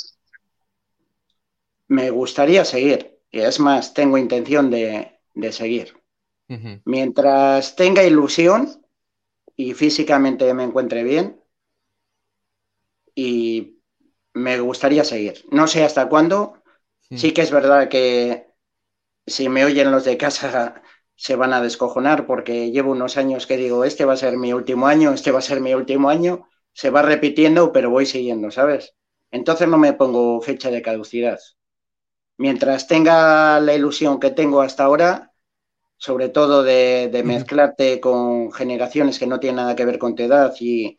Me 1.88 2.10
gustaría 2.10 2.66
seguir. 2.66 3.20
Y 3.30 3.42
es 3.42 3.60
más, 3.60 3.94
tengo 3.94 4.18
intención 4.18 4.72
de, 4.72 5.20
de 5.36 5.52
seguir. 5.52 5.94
Uh 6.50 6.54
-huh. 6.56 6.84
Mientras 6.86 7.76
tenga 7.76 8.04
ilusión 8.04 8.70
y 9.58 9.74
físicamente 9.74 10.54
me 10.54 10.64
encuentre 10.66 11.04
bien, 11.04 11.42
y 13.16 13.81
me 14.34 14.60
gustaría 14.60 15.04
seguir. 15.04 15.46
No 15.52 15.68
sé 15.68 15.84
hasta 15.84 16.10
cuándo. 16.10 16.62
Sí 17.16 17.34
que 17.34 17.42
es 17.42 17.52
verdad 17.52 17.90
que 17.90 18.48
si 19.26 19.50
me 19.50 19.66
oyen 19.66 19.92
los 19.92 20.06
de 20.06 20.18
casa 20.18 20.82
se 21.16 21.36
van 21.36 21.54
a 21.54 21.62
descojonar 21.62 22.26
porque 22.26 22.72
llevo 22.72 22.92
unos 22.92 23.18
años 23.18 23.48
que 23.48 23.58
digo, 23.58 23.84
este 23.84 24.06
va 24.06 24.14
a 24.14 24.18
ser 24.18 24.38
mi 24.38 24.54
último 24.54 24.88
año, 24.88 25.14
este 25.14 25.32
va 25.32 25.40
a 25.40 25.42
ser 25.44 25.60
mi 25.62 25.74
último 25.74 26.10
año, 26.10 26.48
se 26.74 26.90
va 26.90 27.02
repitiendo, 27.02 27.72
pero 27.72 27.90
voy 27.90 28.06
siguiendo, 28.06 28.50
¿sabes? 28.52 28.96
Entonces 29.30 29.68
no 29.68 29.78
me 29.78 29.94
pongo 29.94 30.42
fecha 30.42 30.72
de 30.72 30.82
caducidad 30.82 31.40
mientras 32.42 32.88
tenga 32.88 33.60
la 33.60 33.76
ilusión 33.76 34.20
que 34.20 34.32
tengo 34.32 34.62
hasta 34.62 34.84
ahora, 34.86 35.32
sobre 35.98 36.30
todo 36.30 36.64
de, 36.64 37.10
de 37.12 37.24
mezclarte 37.24 38.00
con 38.02 38.52
generaciones 38.52 39.20
que 39.20 39.28
no 39.28 39.40
tienen 39.40 39.58
nada 39.58 39.76
que 39.76 39.86
ver 39.86 40.00
con 40.00 40.16
tu 40.16 40.24
edad 40.24 40.54
y, 40.60 40.98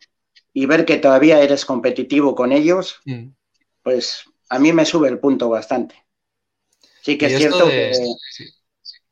y 0.53 0.65
ver 0.67 0.85
que 0.85 0.97
todavía 0.97 1.41
eres 1.41 1.65
competitivo 1.65 2.35
con 2.35 2.51
ellos, 2.51 3.01
mm. 3.05 3.29
pues 3.81 4.25
a 4.49 4.59
mí 4.59 4.71
me 4.71 4.85
sube 4.85 5.09
el 5.09 5.19
punto 5.19 5.49
bastante. 5.49 5.95
Sí 7.01 7.17
que 7.17 7.25
es 7.25 7.37
cierto 7.37 7.65
de... 7.65 7.71
que, 7.71 7.93
sí. 8.31 8.45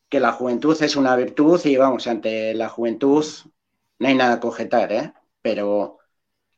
que, 0.08 0.20
la 0.20 0.32
juventud 0.32 0.82
es 0.82 0.96
una 0.96 1.16
virtud 1.16 1.60
y 1.66 1.76
vamos, 1.76 2.08
ante 2.08 2.54
la 2.54 2.70
juventud 2.70 3.26
no 4.00 4.08
hay 4.08 4.16
nada 4.16 4.40
que 4.40 4.48
objetar, 4.48 4.92
¿eh? 4.94 5.14
pero 5.42 6.00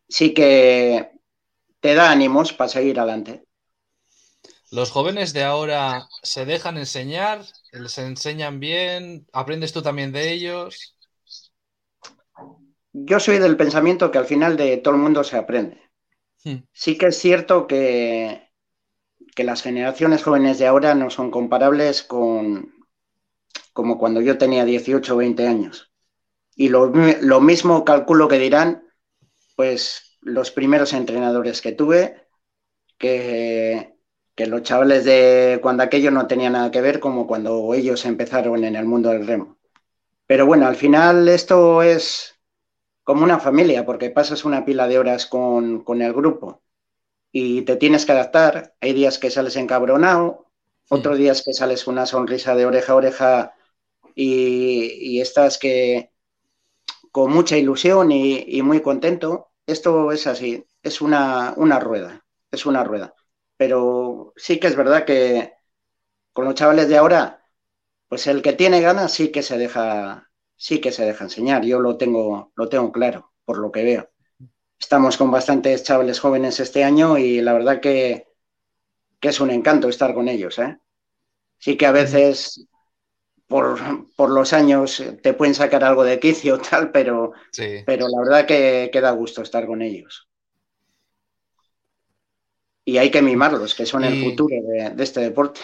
sí 0.08 0.34
que 0.34 1.12
te 1.80 1.96
da 1.96 2.12
ánimos 2.12 2.54
para 2.54 2.70
seguir 2.70 3.00
adelante. 3.00 3.46
¿Los 4.72 4.92
jóvenes 4.92 5.34
de 5.34 5.44
ahora 5.44 6.08
se 6.24 6.46
dejan 6.46 6.78
enseñar? 6.78 7.46
¿Les 7.72 7.98
enseñan 7.98 8.60
bien? 8.60 9.28
¿Aprendes 9.32 9.72
tú 9.72 9.82
también 9.82 10.12
de 10.12 10.32
ellos? 10.32 10.96
Yo 12.93 13.19
soy 13.19 13.39
del 13.39 13.57
pensamiento 13.57 14.12
que 14.12 14.17
al 14.17 14.25
final 14.25 14.55
de 14.55 14.77
todo 14.77 14.93
el 14.93 15.01
mundo 15.01 15.23
se 15.23 15.38
aprende. 15.38 15.81
Sí 16.73 16.97
que 16.97 17.07
es 17.07 17.17
cierto 17.17 17.67
que, 17.67 18.50
que, 19.33 19.43
las 19.43 19.62
generaciones 19.62 20.23
jóvenes 20.23 20.59
de 20.59 20.67
ahora 20.67 20.93
no 20.93 21.09
son 21.09 21.31
comparables 21.31 22.03
con 22.03 22.73
como 23.71 23.97
cuando 23.97 24.21
yo 24.21 24.38
tenía 24.38 24.65
18 24.65 25.13
o 25.13 25.17
20 25.17 25.47
años. 25.47 25.91
Y 26.55 26.69
lo, 26.69 26.91
lo 27.21 27.41
mismo 27.41 27.85
calculo 27.85 28.27
que 28.27 28.38
dirán, 28.38 28.83
pues, 29.55 30.17
los 30.21 30.51
primeros 30.51 30.93
entrenadores 30.93 31.62
que 31.62 31.71
tuve, 31.71 32.27
que 32.97 33.93
que 34.35 34.47
los 34.47 34.63
chavales 34.63 35.05
de 35.05 35.59
cuando 35.62 35.83
aquello 35.83 36.12
no 36.12 36.27
tenía 36.27 36.50
nada 36.50 36.71
que 36.71 36.81
ver 36.81 37.00
como 37.00 37.27
cuando 37.27 37.73
ellos 37.73 38.05
empezaron 38.05 38.63
en 38.63 38.75
el 38.75 38.85
mundo 38.85 39.09
del 39.09 39.27
remo. 39.27 39.57
Pero 40.25 40.45
bueno, 40.45 40.67
al 40.67 40.75
final 40.75 41.29
esto 41.29 41.83
es 41.83 42.33
como 43.03 43.24
una 43.24 43.39
familia, 43.39 43.86
porque 43.86 44.10
pasas 44.10 44.45
una 44.45 44.65
pila 44.65 44.88
de 44.88 45.00
horas 45.00 45.25
con, 45.25 45.83
con 45.83 46.01
el 46.01 46.13
grupo 46.13 46.62
y 47.31 47.63
te 47.63 47.75
tienes 47.77 48.05
que 48.05 48.13
adaptar. 48.13 48.75
Hay 48.81 48.93
días 48.93 49.19
que 49.19 49.31
sales 49.31 49.55
encabronado, 49.57 50.48
otros 50.89 51.17
días 51.17 51.43
que 51.43 51.53
sales 51.53 51.83
con 51.83 51.95
una 51.95 52.05
sonrisa 52.05 52.55
de 52.55 52.65
oreja 52.65 52.93
a 52.93 52.95
oreja 52.95 53.55
y, 54.15 55.17
y 55.17 55.22
estás 55.22 55.57
que 55.57 56.12
con 57.12 57.31
mucha 57.31 57.57
ilusión 57.57 58.12
y, 58.12 58.43
y, 58.48 58.62
muy 58.62 58.81
contento. 58.81 59.51
Esto 59.67 60.12
es 60.12 60.27
así, 60.27 60.65
es 60.81 61.01
una, 61.01 61.53
una 61.57 61.79
rueda, 61.79 62.25
es 62.51 62.65
una 62.65 62.83
rueda 62.83 63.13
pero 63.57 64.33
sí 64.36 64.60
que 64.60 64.67
es 64.67 64.75
verdad 64.75 65.05
que 65.05 65.53
con 66.33 66.45
los 66.45 66.55
chavales 66.55 66.89
de 66.89 66.98
ahora, 66.98 67.45
pues 68.10 68.27
el 68.27 68.41
que 68.41 68.53
tiene 68.53 68.81
ganas 68.81 69.13
sí 69.13 69.31
que 69.31 69.43
se 69.43 69.57
deja, 69.57 70.31
sí 70.63 70.79
que 70.79 70.93
se 70.93 71.03
deja 71.03 71.25
enseñar. 71.25 71.65
Yo 71.65 71.82
lo 71.82 71.98
tengo, 71.98 72.53
lo 72.55 72.70
tengo 72.70 72.89
claro, 72.93 73.34
por 73.43 73.58
lo 73.58 73.70
que 73.70 73.84
veo. 73.84 74.10
Estamos 74.79 75.17
con 75.17 75.29
bastantes 75.29 75.84
chavales 75.84 76.22
jóvenes 76.22 76.62
este 76.62 76.86
año 76.86 77.17
y 77.17 77.41
la 77.41 77.51
verdad 77.51 77.82
que, 77.82 78.27
que 79.20 79.27
es 79.27 79.41
un 79.41 79.51
encanto 79.51 79.89
estar 79.89 80.13
con 80.13 80.29
ellos. 80.29 80.58
¿eh? 80.60 80.77
Sí 81.58 81.75
que 81.75 81.86
a 81.86 81.91
veces 81.91 82.65
por, 83.46 83.77
por, 84.15 84.29
los 84.29 84.53
años 84.53 85.03
te 85.22 85.34
pueden 85.34 85.53
sacar 85.53 85.84
algo 85.84 86.05
de 86.05 86.17
quicio 86.22 86.58
tal, 86.60 86.91
pero, 86.91 87.34
sí. 87.51 87.84
pero 87.86 88.08
la 88.08 88.20
verdad 88.22 88.46
que, 88.46 88.89
que 88.89 89.01
da 89.01 89.12
gusto 89.12 89.41
estar 89.41 89.67
con 89.67 89.82
ellos 89.82 90.29
y 92.86 92.98
hay 92.98 93.10
que 93.12 93.22
mimarlos, 93.22 93.75
que 93.75 93.86
son 93.86 94.03
y... 94.03 94.08
el 94.08 94.24
futuro 94.24 94.53
de, 94.62 94.89
de, 94.89 95.03
este 95.03 95.22
deporte. 95.22 95.62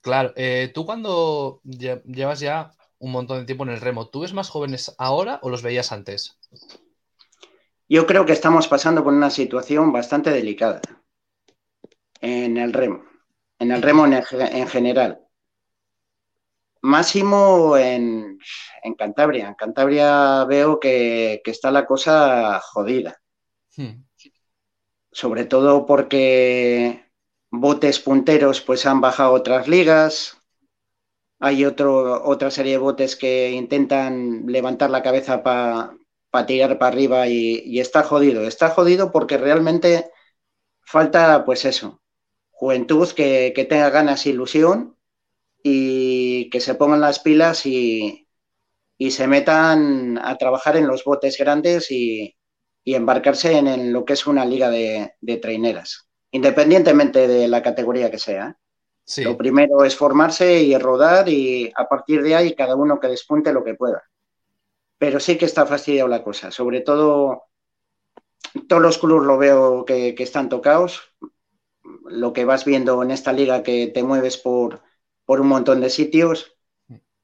Claro, 0.00 0.32
eh, 0.36 0.70
tú 0.72 0.86
cuando 0.86 1.60
llevas 1.64 2.38
ya 2.38 2.70
un 2.98 3.12
montón 3.12 3.40
de 3.40 3.44
tiempo 3.46 3.64
en 3.64 3.70
el 3.70 3.80
remo, 3.80 4.08
¿tú 4.08 4.20
ves 4.20 4.32
más 4.32 4.48
jóvenes 4.48 4.94
ahora 4.98 5.38
o 5.42 5.50
los 5.50 5.62
veías 5.62 5.92
antes? 5.92 6.38
yo 7.88 8.06
creo 8.06 8.26
que 8.26 8.32
estamos 8.32 8.68
pasando 8.68 9.04
por 9.04 9.12
una 9.12 9.30
situación 9.30 9.92
bastante 9.92 10.30
delicada 10.30 10.80
en 12.20 12.56
el 12.56 12.72
remo, 12.72 13.04
en 13.58 13.70
el 13.70 13.82
remo 13.82 14.06
en, 14.06 14.68
general. 14.68 15.20
Máximo 16.82 17.76
en, 17.76 18.38
Cantabria. 18.96 19.48
En 19.48 19.54
Cantabria 19.54 20.44
veo 20.44 20.80
que, 20.80 21.42
está 21.44 21.70
la 21.70 21.86
cosa 21.86 22.60
jodida. 22.60 23.20
Hmm. 23.76 24.04
Sobre 25.12 25.44
todo 25.44 25.86
porque 25.86 27.04
botes 27.50 28.00
punteros 28.00 28.60
pues 28.60 28.86
han 28.86 29.00
bajado 29.00 29.32
otras 29.32 29.68
ligas. 29.68 30.38
Hay 31.46 31.64
otro, 31.64 32.24
otra 32.24 32.50
serie 32.50 32.72
de 32.72 32.78
botes 32.78 33.14
que 33.14 33.52
intentan 33.52 34.46
levantar 34.46 34.90
la 34.90 35.04
cabeza 35.04 35.44
para 35.44 35.96
tirar 36.44 36.76
para 36.76 36.88
arriba 36.92 37.28
y, 37.28 37.78
está 37.78 38.02
jodido. 38.02 38.42
Está 38.48 38.70
jodido 38.70 39.12
porque 39.12 39.38
realmente 39.38 40.10
falta, 40.82 41.44
pues 41.44 41.64
eso, 41.64 42.02
juventud 42.50 43.08
que, 43.12 43.52
tenga 43.70 43.90
ganas 43.90 44.26
e 44.26 44.30
ilusión 44.30 44.96
y 45.62 46.50
que 46.50 46.60
se 46.60 46.74
pongan 46.74 47.00
las 47.00 47.20
pilas 47.20 47.64
y, 47.64 48.26
se 49.10 49.28
metan 49.28 50.18
a 50.18 50.36
trabajar 50.38 50.76
en 50.76 50.88
los 50.88 51.04
botes 51.04 51.38
grandes 51.38 51.92
y, 51.92 52.36
embarcarse 52.84 53.56
en, 53.58 53.92
lo 53.92 54.04
que 54.04 54.14
es 54.14 54.26
una 54.26 54.44
liga 54.44 54.68
de, 54.68 55.12
traineras, 55.40 56.08
independientemente 56.32 57.28
de 57.28 57.46
la 57.46 57.62
categoría 57.62 58.10
que 58.10 58.18
sea. 58.18 58.58
Lo 59.18 59.36
primero 59.36 59.84
es 59.84 59.96
formarse 59.96 60.62
y 60.62 60.76
rodar 60.76 61.28
y 61.28 61.72
a 61.76 61.86
partir 61.86 62.22
de 62.22 62.34
ahí 62.34 62.54
cada 62.54 62.74
uno 62.74 62.98
que 62.98 63.08
despunte 63.08 63.52
lo 63.52 63.62
que 63.62 63.74
pueda 63.74 64.02
pero 64.98 65.20
sí 65.20 65.36
que 65.36 65.44
está 65.44 65.66
fastidiado 65.66 66.08
la 66.08 66.22
cosa. 66.22 66.50
Sobre 66.50 66.80
todo, 66.80 67.48
todos 68.68 68.82
los 68.82 68.98
clubes 68.98 69.26
lo 69.26 69.38
veo 69.38 69.84
que, 69.84 70.14
están 70.18 70.48
tocados. 70.48 71.14
Lo 72.08 72.32
que 72.32 72.44
vas 72.44 72.64
viendo 72.64 73.02
en 73.02 73.10
esta 73.10 73.32
liga 73.32 73.62
que 73.62 73.88
te 73.88 74.02
mueves 74.02 74.36
por, 74.36 74.82
por 75.24 75.40
un 75.40 75.48
montón 75.48 75.80
de 75.80 75.90
sitios, 75.90 76.56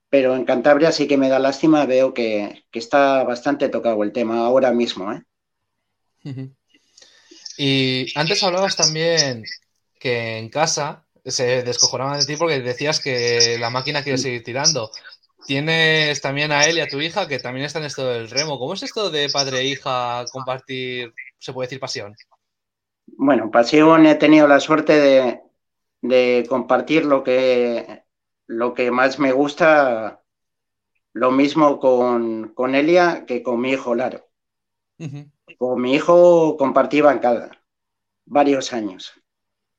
pero 0.09 0.37
en 0.37 0.45
Cantabria 0.45 0.93
sí 0.93 1.09
que 1.09 1.17
me 1.17 1.29
da 1.29 1.39
lástima, 1.39 1.87
veo 1.87 2.13
que, 2.13 2.65
está 2.73 3.25
bastante 3.25 3.69
tocado 3.69 4.03
el 4.03 4.13
tema 4.13 4.47
ahora 4.47 4.73
mismo. 4.73 5.13
¿eh? 5.13 5.23
Y 7.59 8.07
antes 8.19 8.43
hablabas 8.43 8.77
también 8.77 9.45
que 10.01 10.39
en 10.39 10.49
casa 10.49 11.02
se 11.25 11.63
descojonaban 11.63 12.19
de 12.19 12.27
ti 12.27 12.37
porque 12.37 12.61
decías 12.61 13.01
que 13.01 13.57
la 13.59 13.71
máquina 13.71 14.03
quiere 14.03 14.19
seguir 14.19 14.43
tirando. 14.43 14.91
Tienes 15.47 16.21
también 16.21 16.53
a 16.53 16.65
él 16.65 16.79
y 16.79 16.81
a 16.81 16.89
tu 16.89 17.01
hija 17.01 17.27
que 17.27 17.39
también 17.39 17.67
están 17.67 17.83
en 17.83 17.87
esto 17.87 18.07
del 18.07 18.31
remo. 18.31 18.59
¿Cómo 18.59 18.75
es 18.75 18.83
esto 18.83 19.11
de 19.11 19.29
padre 19.29 19.61
e 19.61 19.67
hija 19.67 20.25
compartir, 20.33 21.13
se 21.39 21.53
puede 21.53 21.67
decir, 21.67 21.81
pasión? 21.81 22.15
Bueno, 23.07 23.51
pasión 23.51 24.07
he 24.07 24.15
tenido 24.15 24.47
la 24.47 24.61
suerte 24.61 25.41
de, 26.01 26.47
compartir 26.49 27.05
lo 27.05 27.25
que, 27.25 28.05
lo 28.47 28.75
que 28.75 28.91
más 28.91 29.19
me 29.19 29.33
gusta, 29.33 30.23
lo 31.13 31.31
mismo 31.31 31.79
con, 31.81 32.53
con 32.55 32.75
Elia 32.75 33.25
que 33.27 33.43
con 33.43 33.61
mi 33.61 33.73
hijo 33.73 33.95
Laro. 33.95 34.29
Con 35.59 35.81
mi 35.81 35.95
hijo 35.95 36.57
compartí 36.57 37.01
bancada 37.01 37.51
varios 38.25 38.73
años 38.73 39.13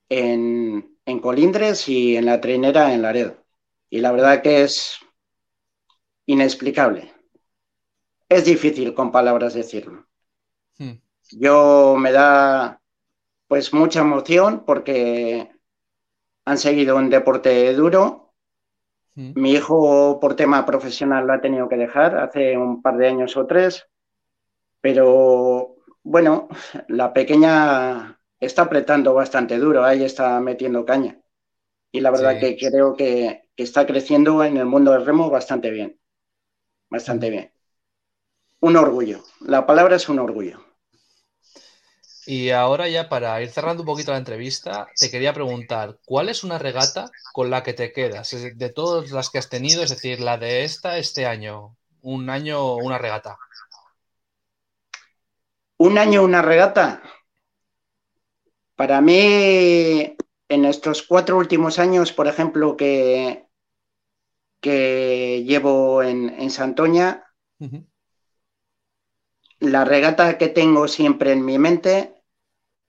en, 0.09 0.92
en 1.05 1.19
Colindres 1.19 1.87
y 1.89 2.17
en 2.17 2.25
la 2.25 2.39
trinera 2.41 2.93
en 2.93 3.01
Laredo. 3.01 3.37
Y 3.89 3.99
la 3.99 4.11
verdad 4.11 4.41
que 4.41 4.63
es 4.63 4.97
inexplicable. 6.25 7.13
Es 8.29 8.45
difícil 8.45 8.93
con 8.93 9.11
palabras 9.11 9.53
decirlo. 9.53 10.07
Hmm. 10.77 10.93
Yo 11.31 11.95
me 11.97 12.11
da 12.11 12.81
pues 13.47 13.73
mucha 13.73 14.01
emoción 14.01 14.63
porque 14.65 15.51
han 16.45 16.57
seguido 16.57 16.95
un 16.95 17.09
deporte 17.09 17.73
duro. 17.73 18.33
Hmm. 19.15 19.33
Mi 19.35 19.51
hijo 19.51 20.19
por 20.19 20.35
tema 20.35 20.65
profesional 20.65 21.27
lo 21.27 21.33
ha 21.33 21.41
tenido 21.41 21.69
que 21.69 21.77
dejar 21.77 22.17
hace 22.17 22.57
un 22.57 22.81
par 22.81 22.97
de 22.97 23.07
años 23.07 23.37
o 23.37 23.45
tres, 23.45 23.87
pero 24.81 25.75
bueno, 26.01 26.47
la 26.87 27.13
pequeña 27.13 28.19
está 28.45 28.63
apretando 28.63 29.13
bastante 29.13 29.57
duro, 29.57 29.83
ahí 29.83 30.03
está 30.03 30.39
metiendo 30.39 30.85
caña. 30.85 31.19
Y 31.91 32.01
la 32.01 32.11
verdad 32.11 32.39
que 32.39 32.57
creo 32.57 32.95
que, 32.95 33.49
que 33.55 33.63
está 33.63 33.85
creciendo 33.85 34.43
en 34.43 34.57
el 34.57 34.65
mundo 34.65 34.91
del 34.91 35.05
remo 35.05 35.29
bastante 35.29 35.69
bien 35.69 35.99
bastante 36.93 37.29
bien. 37.31 37.51
Un 38.59 38.77
orgullo. 38.77 39.23
La 39.41 39.65
palabra 39.65 39.95
es 39.95 40.07
un 40.07 40.19
orgullo. 40.19 40.63
Y 42.25 42.51
ahora 42.51 42.87
ya 42.87 43.09
para 43.09 43.41
ir 43.41 43.49
cerrando 43.49 43.81
un 43.81 43.87
poquito 43.87 44.11
la 44.11 44.19
entrevista, 44.19 44.87
te 44.97 45.09
quería 45.09 45.33
preguntar, 45.33 45.97
¿cuál 46.05 46.29
es 46.29 46.43
una 46.45 46.57
regata 46.57 47.11
con 47.33 47.49
la 47.49 47.63
que 47.63 47.73
te 47.73 47.91
quedas? 47.91 48.31
De 48.31 48.69
todas 48.69 49.11
las 49.11 49.29
que 49.29 49.39
has 49.39 49.49
tenido, 49.49 49.83
es 49.83 49.89
decir, 49.89 50.21
la 50.21 50.37
de 50.37 50.63
esta, 50.63 50.97
este 50.97 51.25
año, 51.25 51.75
un 52.01 52.29
año, 52.29 52.75
una 52.75 52.97
regata. 52.97 53.37
Un 55.77 55.97
año, 55.97 56.23
una 56.23 56.41
regata. 56.41 57.01
Para 58.75 59.01
mí, 59.01 60.15
en 60.49 60.65
estos 60.65 61.03
cuatro 61.03 61.37
últimos 61.37 61.79
años, 61.79 62.11
por 62.11 62.27
ejemplo, 62.27 62.75
que, 62.75 63.47
que 64.63 65.43
llevo 65.45 66.01
en, 66.01 66.49
Santoña. 66.49 67.25
La 69.59 69.85
regata 69.85 70.37
que 70.37 70.47
tengo 70.47 70.87
siempre 70.87 71.33
en 71.33 71.45
mi 71.45 71.57
mente 71.57 72.15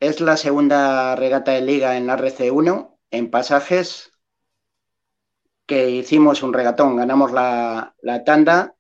es 0.00 0.20
la 0.20 0.36
segunda 0.36 1.16
regata 1.16 1.52
de 1.52 1.62
liga 1.62 1.96
en 1.96 2.06
la 2.06 2.16
RC1, 2.16 2.98
en 3.10 3.30
pasajes, 3.30 4.12
que 5.66 5.90
hicimos 5.90 6.42
un 6.42 6.52
regatón, 6.52 6.96
ganamos 6.96 7.32
la, 7.32 7.94
tanda, 8.24 8.74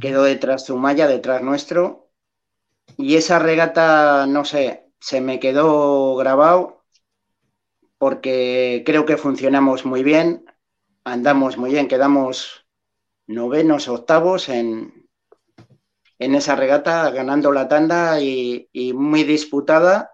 quedó 0.00 0.22
detrás 0.22 0.66
Zumaya, 0.66 1.06
detrás 1.06 1.42
nuestro, 1.42 2.10
y 2.96 3.16
esa 3.16 3.38
regata, 3.38 4.26
no 4.26 4.44
sé, 4.44 4.85
se 5.00 5.20
me 5.20 5.40
quedó 5.40 6.16
grabado 6.16 6.84
porque 7.98 8.82
creo 8.84 9.06
que 9.06 9.16
funcionamos 9.16 9.86
muy 9.86 10.02
bien, 10.02 10.44
andamos 11.04 11.56
muy 11.56 11.70
bien, 11.70 11.88
quedamos 11.88 12.66
novenos, 13.26 13.88
octavos 13.88 14.48
en, 14.48 15.08
en 16.18 16.34
esa 16.34 16.56
regata, 16.56 17.10
ganando 17.10 17.52
la 17.52 17.68
tanda 17.68 18.20
y, 18.20 18.68
muy 18.94 19.24
disputada. 19.24 20.12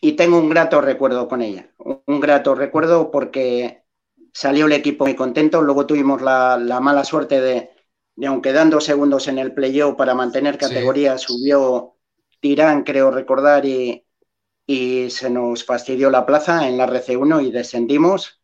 Y 0.00 0.12
tengo 0.12 0.38
un 0.38 0.50
grato 0.50 0.80
recuerdo 0.80 1.28
con 1.28 1.40
ella, 1.40 1.70
un 1.78 2.20
grato 2.20 2.54
recuerdo 2.54 3.10
porque 3.10 3.84
salió 4.32 4.66
el 4.66 4.72
equipo 4.72 5.04
muy 5.04 5.16
contento. 5.16 5.62
Luego 5.62 5.86
tuvimos 5.86 6.20
la, 6.20 6.58
mala 6.82 7.04
suerte 7.04 7.40
de, 7.40 7.70
aunque 8.26 8.52
dando 8.52 8.80
segundos 8.80 9.28
en 9.28 9.38
el 9.38 9.54
playoff 9.54 9.96
para 9.96 10.14
mantener 10.14 10.58
categoría, 10.58 11.16
subió 11.16 11.93
Tirán, 12.44 12.84
creo 12.84 13.10
recordar, 13.10 13.64
y, 13.64 14.04
y 14.66 15.08
se 15.08 15.30
nos 15.30 15.64
fastidió 15.64 16.10
la 16.10 16.26
plaza 16.26 16.68
en 16.68 16.76
la 16.76 16.86
RC1 16.86 17.40
y 17.40 17.50
descendimos. 17.50 18.42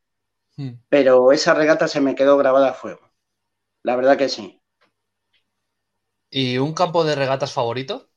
Pero 0.89 1.33
esa 1.33 1.53
regata 1.53 1.87
se 1.87 2.01
me 2.01 2.15
quedó 2.15 2.39
grabada 2.39 2.71
a 2.71 2.73
fuego. 2.73 3.13
La 3.83 3.97
verdad 3.97 4.17
que 4.17 4.31
sí. 4.31 4.59
¿Y 6.31 6.57
un 6.57 6.73
campo 6.73 7.05
de 7.05 7.15
regatas 7.15 7.53
favorito? 7.53 8.09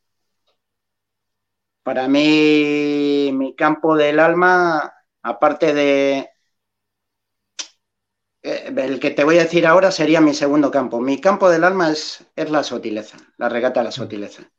Para 1.83 2.07
mí, 2.07 3.31
mi 3.33 3.53
campo 3.53 3.97
del 3.97 4.21
alma, 4.21 4.93
aparte 5.21 5.73
de, 5.73 6.29
eh, 8.41 8.73
el 8.73 9.01
que 9.01 9.11
te 9.11 9.25
voy 9.25 9.37
a 9.37 9.43
decir 9.43 9.67
ahora 9.67 9.91
sería 9.91 10.21
mi 10.21 10.33
segundo 10.33 10.71
campo. 10.71 11.01
Mi 11.01 11.19
campo 11.19 11.49
del 11.49 11.65
alma 11.65 11.91
es, 11.91 12.25
es 12.37 12.49
la 12.49 12.63
sotileza, 12.63 13.17
la 13.37 13.49
regata 13.49 13.81
de 13.81 13.83
la 13.83 13.89
hmm. 13.89 13.93
sotileza. 13.93 14.49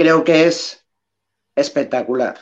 Creo 0.00 0.24
que 0.24 0.46
es 0.46 0.86
espectacular. 1.54 2.38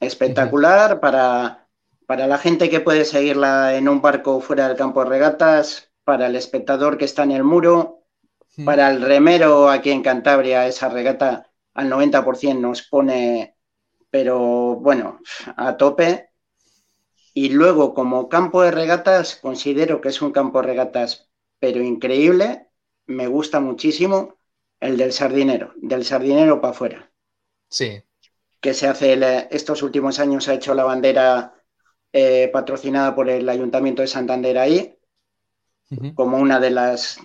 Espectacular 0.00 1.00
para, 1.00 1.68
para 2.06 2.26
la 2.26 2.38
gente 2.38 2.70
que 2.70 2.80
puede 2.80 3.04
seguirla 3.04 3.76
en 3.76 3.90
un 3.90 4.00
barco 4.00 4.40
fuera 4.40 4.66
del 4.66 4.78
campo 4.78 5.04
de 5.04 5.10
regatas, 5.10 5.92
para 6.02 6.28
el 6.28 6.34
espectador 6.34 6.96
que 6.96 7.04
está 7.04 7.24
en 7.24 7.32
el 7.32 7.44
muro, 7.44 8.04
para 8.64 8.90
el 8.90 9.02
remero 9.02 9.68
aquí 9.68 9.90
en 9.90 10.02
Cantabria, 10.02 10.66
esa 10.66 10.88
regata 10.88 11.50
al 11.74 11.90
90% 11.90 12.58
nos 12.58 12.80
pone, 12.80 13.54
pero 14.08 14.76
bueno, 14.76 15.20
a 15.58 15.76
tope. 15.76 16.30
Y 17.34 17.50
luego, 17.50 17.92
como 17.92 18.30
campo 18.30 18.62
de 18.62 18.70
regatas, 18.70 19.36
considero 19.36 20.00
que 20.00 20.08
es 20.08 20.22
un 20.22 20.32
campo 20.32 20.62
de 20.62 20.68
regatas, 20.68 21.28
pero 21.58 21.82
increíble, 21.82 22.70
me 23.04 23.26
gusta 23.26 23.60
muchísimo 23.60 24.37
el 24.80 24.96
del 24.96 25.12
sardinero, 25.12 25.72
del 25.76 26.04
sardinero 26.04 26.60
para 26.60 26.72
afuera. 26.72 27.10
Sí. 27.68 28.02
Que 28.60 28.74
se 28.74 28.88
hace, 28.88 29.48
estos 29.50 29.82
últimos 29.82 30.18
años 30.18 30.48
ha 30.48 30.54
hecho 30.54 30.74
la 30.74 30.84
bandera 30.84 31.54
eh, 32.12 32.48
patrocinada 32.52 33.14
por 33.14 33.28
el 33.28 33.48
Ayuntamiento 33.48 34.02
de 34.02 34.08
Santander 34.08 34.58
ahí, 34.58 34.94
como 36.14 36.36
una 36.38 36.60
de 36.60 36.70
las 36.70 37.18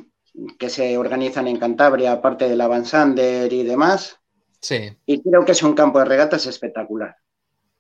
que 0.57 0.69
se 0.69 0.97
organizan 0.97 1.47
en 1.47 1.57
Cantabria, 1.57 2.13
aparte 2.13 2.47
del 2.47 2.61
Avanzander 2.61 3.51
y 3.51 3.63
demás. 3.63 4.19
Sí. 4.59 4.95
Y 5.05 5.21
creo 5.21 5.43
que 5.43 5.51
es 5.51 5.63
un 5.63 5.73
campo 5.73 5.99
de 5.99 6.05
regatas 6.05 6.45
espectacular. 6.45 7.15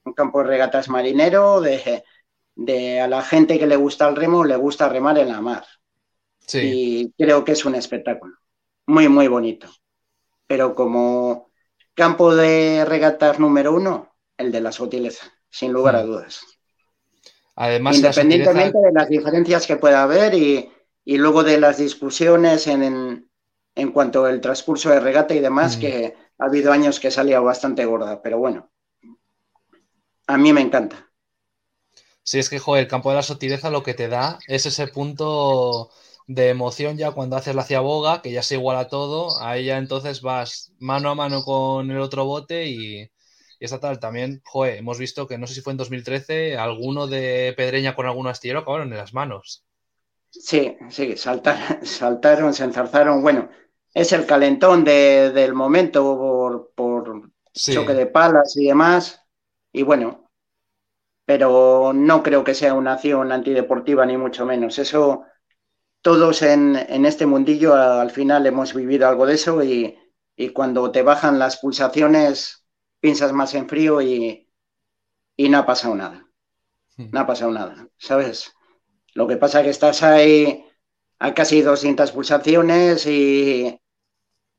Un 0.03 0.13
campo 0.13 0.39
de 0.39 0.49
regatas 0.49 0.89
marinero, 0.89 1.61
de, 1.61 2.03
de 2.55 2.99
a 2.99 3.07
la 3.07 3.21
gente 3.21 3.57
que 3.57 3.67
le 3.67 3.77
gusta 3.77 4.07
el 4.09 4.15
remo, 4.15 4.43
le 4.43 4.57
gusta 4.57 4.89
remar 4.89 5.17
en 5.17 5.29
la 5.29 5.41
mar. 5.41 5.65
Sí. 6.39 7.13
Y 7.17 7.23
creo 7.23 7.43
que 7.45 7.53
es 7.53 7.63
un 7.63 7.75
espectáculo. 7.75 8.35
Muy, 8.85 9.07
muy 9.09 9.27
bonito. 9.27 9.67
Pero 10.47 10.75
como 10.75 11.49
campo 11.93 12.35
de 12.35 12.85
regatas 12.85 13.39
número 13.39 13.73
uno, 13.73 14.15
el 14.37 14.51
de 14.51 14.61
la 14.61 14.71
sutileza, 14.71 15.31
sin 15.49 15.71
lugar 15.71 15.95
a 15.95 16.03
dudas. 16.03 16.41
Además, 17.55 17.97
Independientemente 17.97 18.79
de 18.79 18.91
las 18.91 19.09
diferencias 19.09 19.67
que 19.67 19.77
pueda 19.77 20.03
haber 20.03 20.33
y, 20.33 20.71
y 21.05 21.17
luego 21.17 21.43
de 21.43 21.59
las 21.59 21.77
discusiones 21.77 22.67
en, 22.67 22.83
en, 22.83 23.29
en, 23.75 23.91
cuanto 23.91 24.25
al 24.25 24.41
transcurso 24.41 24.89
de 24.89 24.99
regata 24.99 25.35
y 25.35 25.39
demás, 25.39 25.77
mm. 25.77 25.79
que 25.79 26.15
ha 26.39 26.45
habido 26.45 26.71
años 26.71 26.99
que 26.99 27.11
salía 27.11 27.39
bastante 27.39 27.85
gorda, 27.85 28.21
pero 28.21 28.39
bueno, 28.39 28.71
a 30.27 30.37
mí 30.37 30.51
me 30.51 30.61
encanta. 30.61 31.09
Sí, 32.23 32.39
es 32.39 32.49
que, 32.49 32.57
joder, 32.57 32.83
el 32.83 32.89
campo 32.89 33.09
de 33.09 33.17
la 33.17 33.23
sutileza 33.23 33.69
lo 33.69 33.83
que 33.83 33.93
te 33.93 34.07
da 34.07 34.39
es 34.47 34.65
ese 34.65 34.87
punto 34.87 35.91
de 36.27 36.49
emoción 36.49 36.97
ya 36.97 37.11
cuando 37.11 37.35
haces 37.37 37.55
la 37.55 37.63
ciaboga, 37.65 38.21
que 38.21 38.31
ya 38.31 38.43
se 38.43 38.55
iguala 38.55 38.87
todo, 38.87 39.41
ahí 39.41 39.65
ya 39.65 39.77
entonces 39.77 40.21
vas 40.21 40.73
mano 40.79 41.09
a 41.09 41.15
mano 41.15 41.43
con 41.43 41.91
el 41.91 41.99
otro 41.99 42.25
bote 42.25 42.67
y, 42.67 43.01
y 43.03 43.09
esta 43.59 43.79
tal. 43.79 43.99
También, 43.99 44.41
joder, 44.45 44.77
hemos 44.77 44.99
visto 44.99 45.27
que 45.27 45.37
no 45.37 45.47
sé 45.47 45.53
si 45.55 45.61
fue 45.61 45.71
en 45.73 45.77
2013, 45.77 46.57
alguno 46.57 47.07
de 47.07 47.53
Pedreña 47.57 47.95
con 47.95 48.05
algún 48.07 48.27
astillero 48.27 48.59
acabaron 48.59 48.91
en 48.91 48.97
las 48.97 49.13
manos. 49.13 49.65
Sí, 50.29 50.77
sí, 50.89 51.15
saltar, 51.17 51.57
saltaron, 51.85 52.53
se 52.53 52.63
enzarzaron. 52.63 53.21
Bueno, 53.21 53.49
es 53.93 54.11
el 54.13 54.25
calentón 54.25 54.83
de, 54.83 55.31
del 55.31 55.53
momento 55.53 56.03
por, 56.17 56.71
por 56.75 57.31
sí. 57.53 57.73
choque 57.73 57.93
de 57.93 58.07
palas 58.07 58.55
y 58.57 58.67
demás. 58.67 59.21
Y 59.71 59.83
bueno, 59.83 60.31
pero 61.25 61.93
no 61.93 62.23
creo 62.23 62.43
que 62.43 62.53
sea 62.55 62.73
una 62.75 62.93
acción 62.93 63.31
antideportiva, 63.31 64.05
ni 64.05 64.17
mucho 64.17 64.45
menos. 64.45 64.79
Eso, 64.79 65.25
todos 66.03 66.43
en, 66.43 66.75
en 66.75 67.05
este 67.05 67.25
mundillo 67.25 67.73
al 67.73 68.11
final 68.11 68.45
hemos 68.45 68.73
vivido 68.75 69.07
algo 69.07 69.25
de 69.25 69.35
eso 69.35 69.63
y, 69.63 69.97
y, 70.35 70.49
cuando 70.49 70.91
te 70.91 71.01
bajan 71.01 71.39
las 71.39 71.57
pulsaciones 71.57 72.67
piensas 72.99 73.31
más 73.33 73.55
en 73.55 73.69
frío 73.69 74.01
y, 74.01 74.49
y 75.37 75.49
no 75.49 75.59
ha 75.59 75.65
pasado 75.65 75.95
nada. 75.95 76.27
No 76.97 77.19
ha 77.21 77.25
pasado 77.25 77.51
nada, 77.51 77.87
¿sabes? 77.97 78.53
Lo 79.15 79.27
que 79.27 79.37
pasa 79.37 79.59
es 79.59 79.63
que 79.63 79.69
estás 79.71 80.03
ahí 80.03 80.65
a 81.19 81.33
casi 81.33 81.61
200 81.61 82.11
pulsaciones 82.11 83.07
y 83.07 83.79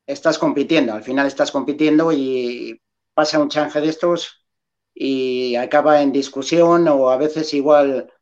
estás 0.06 0.38
compitiendo. 0.38 0.94
Al 0.94 1.02
final 1.02 1.26
estás 1.26 1.52
compitiendo 1.52 2.10
y 2.10 2.80
pasa 3.12 3.38
un 3.38 3.50
change 3.50 3.80
de 3.80 3.88
estos 3.88 4.46
y 4.94 5.56
acaba 5.56 6.00
en 6.00 6.10
discusión 6.10 6.88
o 6.88 7.10
a 7.10 7.16
veces 7.18 7.52
igual 7.54 8.12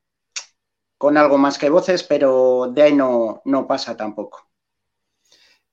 con 1.02 1.16
algo 1.16 1.36
más 1.36 1.58
que 1.58 1.68
voces, 1.68 2.04
pero 2.04 2.70
de 2.72 2.80
ahí 2.80 2.94
no, 2.94 3.42
no 3.44 3.66
pasa 3.66 3.96
tampoco. 3.96 4.48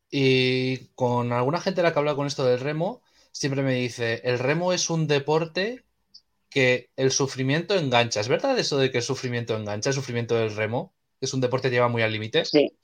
Y 0.10 0.88
con 0.96 1.32
alguna 1.34 1.62
gente 1.62 1.84
la 1.84 1.94
que 1.94 2.00
habla 2.00 2.16
con 2.16 2.26
esto 2.26 2.46
del 2.46 2.60
remo, 2.60 3.04
siempre 3.32 3.62
me 3.62 3.76
dice, 3.76 4.22
el 4.24 4.40
remo 4.40 4.74
es 4.74 4.90
un 4.90 5.06
deporte 5.06 5.86
que 6.50 6.90
el 6.96 7.12
sufrimiento 7.12 7.76
engancha. 7.76 8.22
¿Es 8.22 8.28
verdad 8.28 8.58
eso 8.58 8.80
de 8.80 8.90
que 8.90 8.98
el 8.98 9.04
sufrimiento 9.04 9.56
engancha, 9.56 9.92
el 9.92 9.96
sufrimiento 9.96 10.34
del 10.34 10.56
remo? 10.56 10.96
Es 11.22 11.36
un 11.36 11.42
deporte 11.42 11.70
que 11.70 11.76
lleva 11.76 11.90
muy 11.90 12.02
al 12.02 12.12
límite. 12.12 12.44
Sí, 12.46 12.76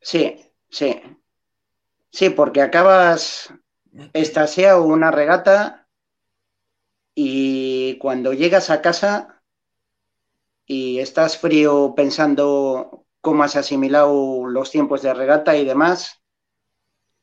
sí, 0.00 0.52
sí. 0.68 1.02
Sí, 2.12 2.30
porque 2.30 2.62
acabas 2.62 3.52
estasiado 4.12 4.84
una 4.84 5.10
regata 5.10 5.88
y 7.16 7.98
cuando 7.98 8.34
llegas 8.34 8.70
a 8.70 8.82
casa 8.82 9.39
y 10.72 11.00
estás 11.00 11.36
frío 11.36 11.94
pensando 11.96 13.04
cómo 13.20 13.42
has 13.42 13.56
asimilado 13.56 14.46
los 14.46 14.70
tiempos 14.70 15.02
de 15.02 15.12
regata 15.12 15.56
y 15.56 15.64
demás, 15.64 16.22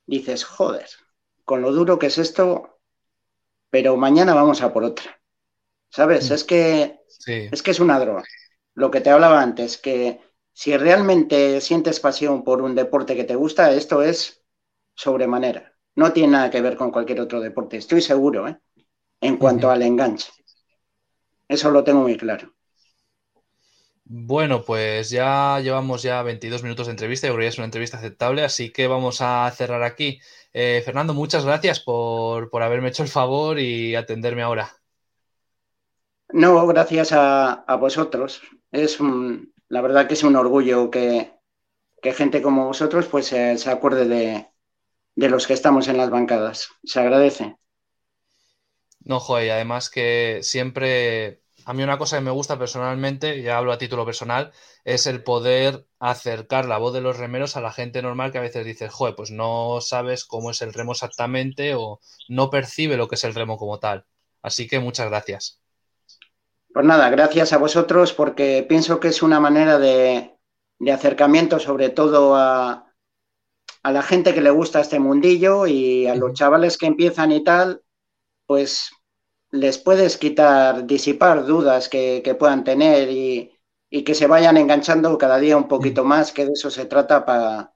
dices, 0.05 0.43
joder, 0.43 0.85
con 1.45 1.61
lo 1.61 1.71
duro 1.71 1.97
que 1.97 2.07
es 2.07 2.17
esto, 2.17 2.81
pero 3.69 3.95
mañana 3.95 4.33
vamos 4.33 4.61
a 4.61 4.73
por 4.73 4.83
otra. 4.83 5.21
¿Sabes? 5.87 6.29
Es 6.29 6.43
que, 6.43 6.99
sí. 7.07 7.47
es 7.49 7.63
que 7.63 7.71
es 7.71 7.79
una 7.79 7.97
droga. 8.01 8.25
Lo 8.73 8.91
que 8.91 8.99
te 8.99 9.11
hablaba 9.11 9.41
antes, 9.41 9.77
que 9.77 10.19
si 10.51 10.75
realmente 10.75 11.61
sientes 11.61 12.01
pasión 12.01 12.43
por 12.43 12.61
un 12.61 12.75
deporte 12.75 13.15
que 13.15 13.23
te 13.23 13.35
gusta, 13.35 13.71
esto 13.71 14.03
es 14.03 14.43
sobremanera. 14.93 15.73
No 15.95 16.11
tiene 16.11 16.33
nada 16.33 16.49
que 16.49 16.59
ver 16.59 16.75
con 16.75 16.91
cualquier 16.91 17.21
otro 17.21 17.39
deporte, 17.39 17.77
estoy 17.77 18.01
seguro, 18.01 18.45
¿eh? 18.45 18.59
En 19.21 19.37
cuanto 19.37 19.67
uh 19.67 19.69
-huh. 19.69 19.73
al 19.73 19.83
enganche. 19.83 20.33
Eso 21.47 21.71
lo 21.71 21.85
tengo 21.85 22.01
muy 22.01 22.17
claro. 22.17 22.56
Bueno, 24.09 24.63
pues 24.63 25.09
ya 25.09 25.59
llevamos 25.59 26.01
ya 26.01 26.21
22 26.23 26.63
minutos 26.63 26.87
de 26.87 26.91
entrevista, 26.91 27.27
yo 27.27 27.33
creo 27.33 27.43
que 27.43 27.49
es 27.49 27.57
una 27.57 27.65
entrevista 27.65 27.97
aceptable, 27.97 28.43
así 28.43 28.71
que 28.71 28.87
vamos 28.87 29.19
a 29.19 29.51
cerrar 29.51 29.83
aquí. 29.83 30.21
Eh, 30.53 30.81
Fernando, 30.85 31.13
muchas 31.13 31.43
gracias 31.43 31.81
por, 31.81 32.49
por 32.49 32.63
haberme 32.63 32.87
hecho 32.87 33.03
el 33.03 33.09
favor 33.09 33.59
y 33.59 33.95
atenderme 33.95 34.43
ahora. 34.43 34.71
No, 36.29 36.65
gracias 36.67 37.11
a, 37.11 37.51
a 37.51 37.75
vosotros. 37.75 38.41
Es 38.71 38.99
un, 39.01 39.53
la 39.67 39.81
verdad 39.81 40.07
que 40.07 40.13
es 40.13 40.23
un 40.23 40.37
orgullo 40.37 40.89
que, 40.89 41.33
que 42.01 42.13
gente 42.13 42.41
como 42.41 42.67
vosotros 42.67 43.07
pues 43.07 43.27
se, 43.27 43.57
se 43.57 43.69
acuerde 43.69 44.07
de, 44.07 44.47
de, 45.15 45.29
los 45.29 45.47
que 45.47 45.53
estamos 45.53 45.87
en 45.89 45.97
las 45.97 46.09
bancadas. 46.09 46.69
Se 46.83 46.99
agradece. 47.01 47.57
No, 48.99 49.19
joder, 49.19 49.51
además 49.51 49.89
que 49.89 50.39
siempre, 50.43 51.41
a 51.67 51.73
mí 51.73 51.83
una 51.83 51.97
cosa 51.97 52.15
que 52.15 52.23
me 52.23 52.31
gusta 52.31 52.57
personalmente, 52.57 53.41
ya 53.41 53.57
hablo 53.57 53.73
a 53.73 53.77
título 53.77 54.05
personal, 54.05 54.53
es 54.85 55.05
el 55.05 55.21
poder 55.21 55.85
acercar 55.99 56.63
la 56.63 56.77
voz 56.77 56.93
de 56.93 57.01
los 57.01 57.17
remeros 57.17 57.57
a 57.57 57.61
la 57.61 57.73
gente 57.73 58.01
normal 58.01 58.31
que 58.31 58.37
a 58.37 58.41
veces 58.41 58.65
dice, 58.65 58.87
joder, 58.87 59.15
pues 59.15 59.31
no 59.31 59.81
sabes 59.81 60.23
cómo 60.23 60.51
es 60.51 60.61
el 60.61 60.71
remo 60.71 60.93
exactamente 60.93 61.75
o 61.75 61.99
no 62.29 62.49
percibe 62.49 62.95
lo 62.95 63.09
que 63.09 63.15
es 63.15 63.23
el 63.25 63.35
remo 63.35 63.57
como 63.57 63.79
tal. 63.79 64.05
Así 64.41 64.65
que 64.65 64.79
muchas 64.79 65.09
gracias. 65.09 65.59
Pues 66.73 66.85
nada, 66.85 67.09
gracias 67.09 67.51
a 67.51 67.57
vosotros 67.57 68.13
porque 68.13 68.65
pienso 68.67 69.01
que 69.01 69.09
es 69.09 69.21
una 69.21 69.41
manera 69.41 69.77
de, 69.77 70.37
de 70.79 70.91
acercamiento 70.93 71.59
sobre 71.59 71.89
todo 71.89 72.37
a, 72.37 72.93
a, 73.83 73.91
la 73.91 74.03
gente 74.03 74.33
que 74.33 74.39
le 74.39 74.51
gusta 74.51 74.79
este 74.79 74.99
mundillo 74.99 75.67
y 75.67 76.07
a 76.07 76.15
los 76.15 76.31
chavales 76.31 76.77
que 76.77 76.85
empiezan 76.85 77.33
y 77.33 77.43
tal, 77.43 77.81
pues 78.45 78.89
les 79.51 79.77
puedes 79.77 80.17
quitar, 80.17 80.85
disipar 80.85 81.45
dudas 81.45 81.89
que, 81.89 82.21
que 82.23 82.35
puedan 82.35 82.63
tener 82.63 83.09
y, 83.09 83.51
y, 83.89 84.03
que 84.03 84.15
se 84.15 84.27
vayan 84.27 84.57
enganchando 84.57 85.17
cada 85.17 85.39
día 85.39 85.57
un 85.57 85.67
poquito 85.67 86.03
más, 86.03 86.31
que 86.31 86.45
de 86.45 86.53
eso 86.53 86.69
se 86.69 86.85
trata 86.85 87.25
para 87.25 87.73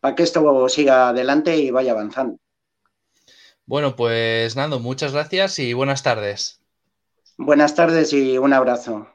pa 0.00 0.14
que 0.14 0.22
esto 0.22 0.68
siga 0.68 1.08
adelante 1.08 1.56
y 1.56 1.70
vaya 1.70 1.92
avanzando. 1.92 2.38
Bueno, 3.64 3.96
pues 3.96 4.54
Nando, 4.54 4.78
muchas 4.78 5.12
gracias 5.12 5.58
y 5.58 5.72
buenas 5.72 6.02
tardes. 6.02 6.60
Buenas 7.38 7.74
tardes 7.74 8.12
y 8.12 8.38
un 8.38 8.52
abrazo. 8.52 9.08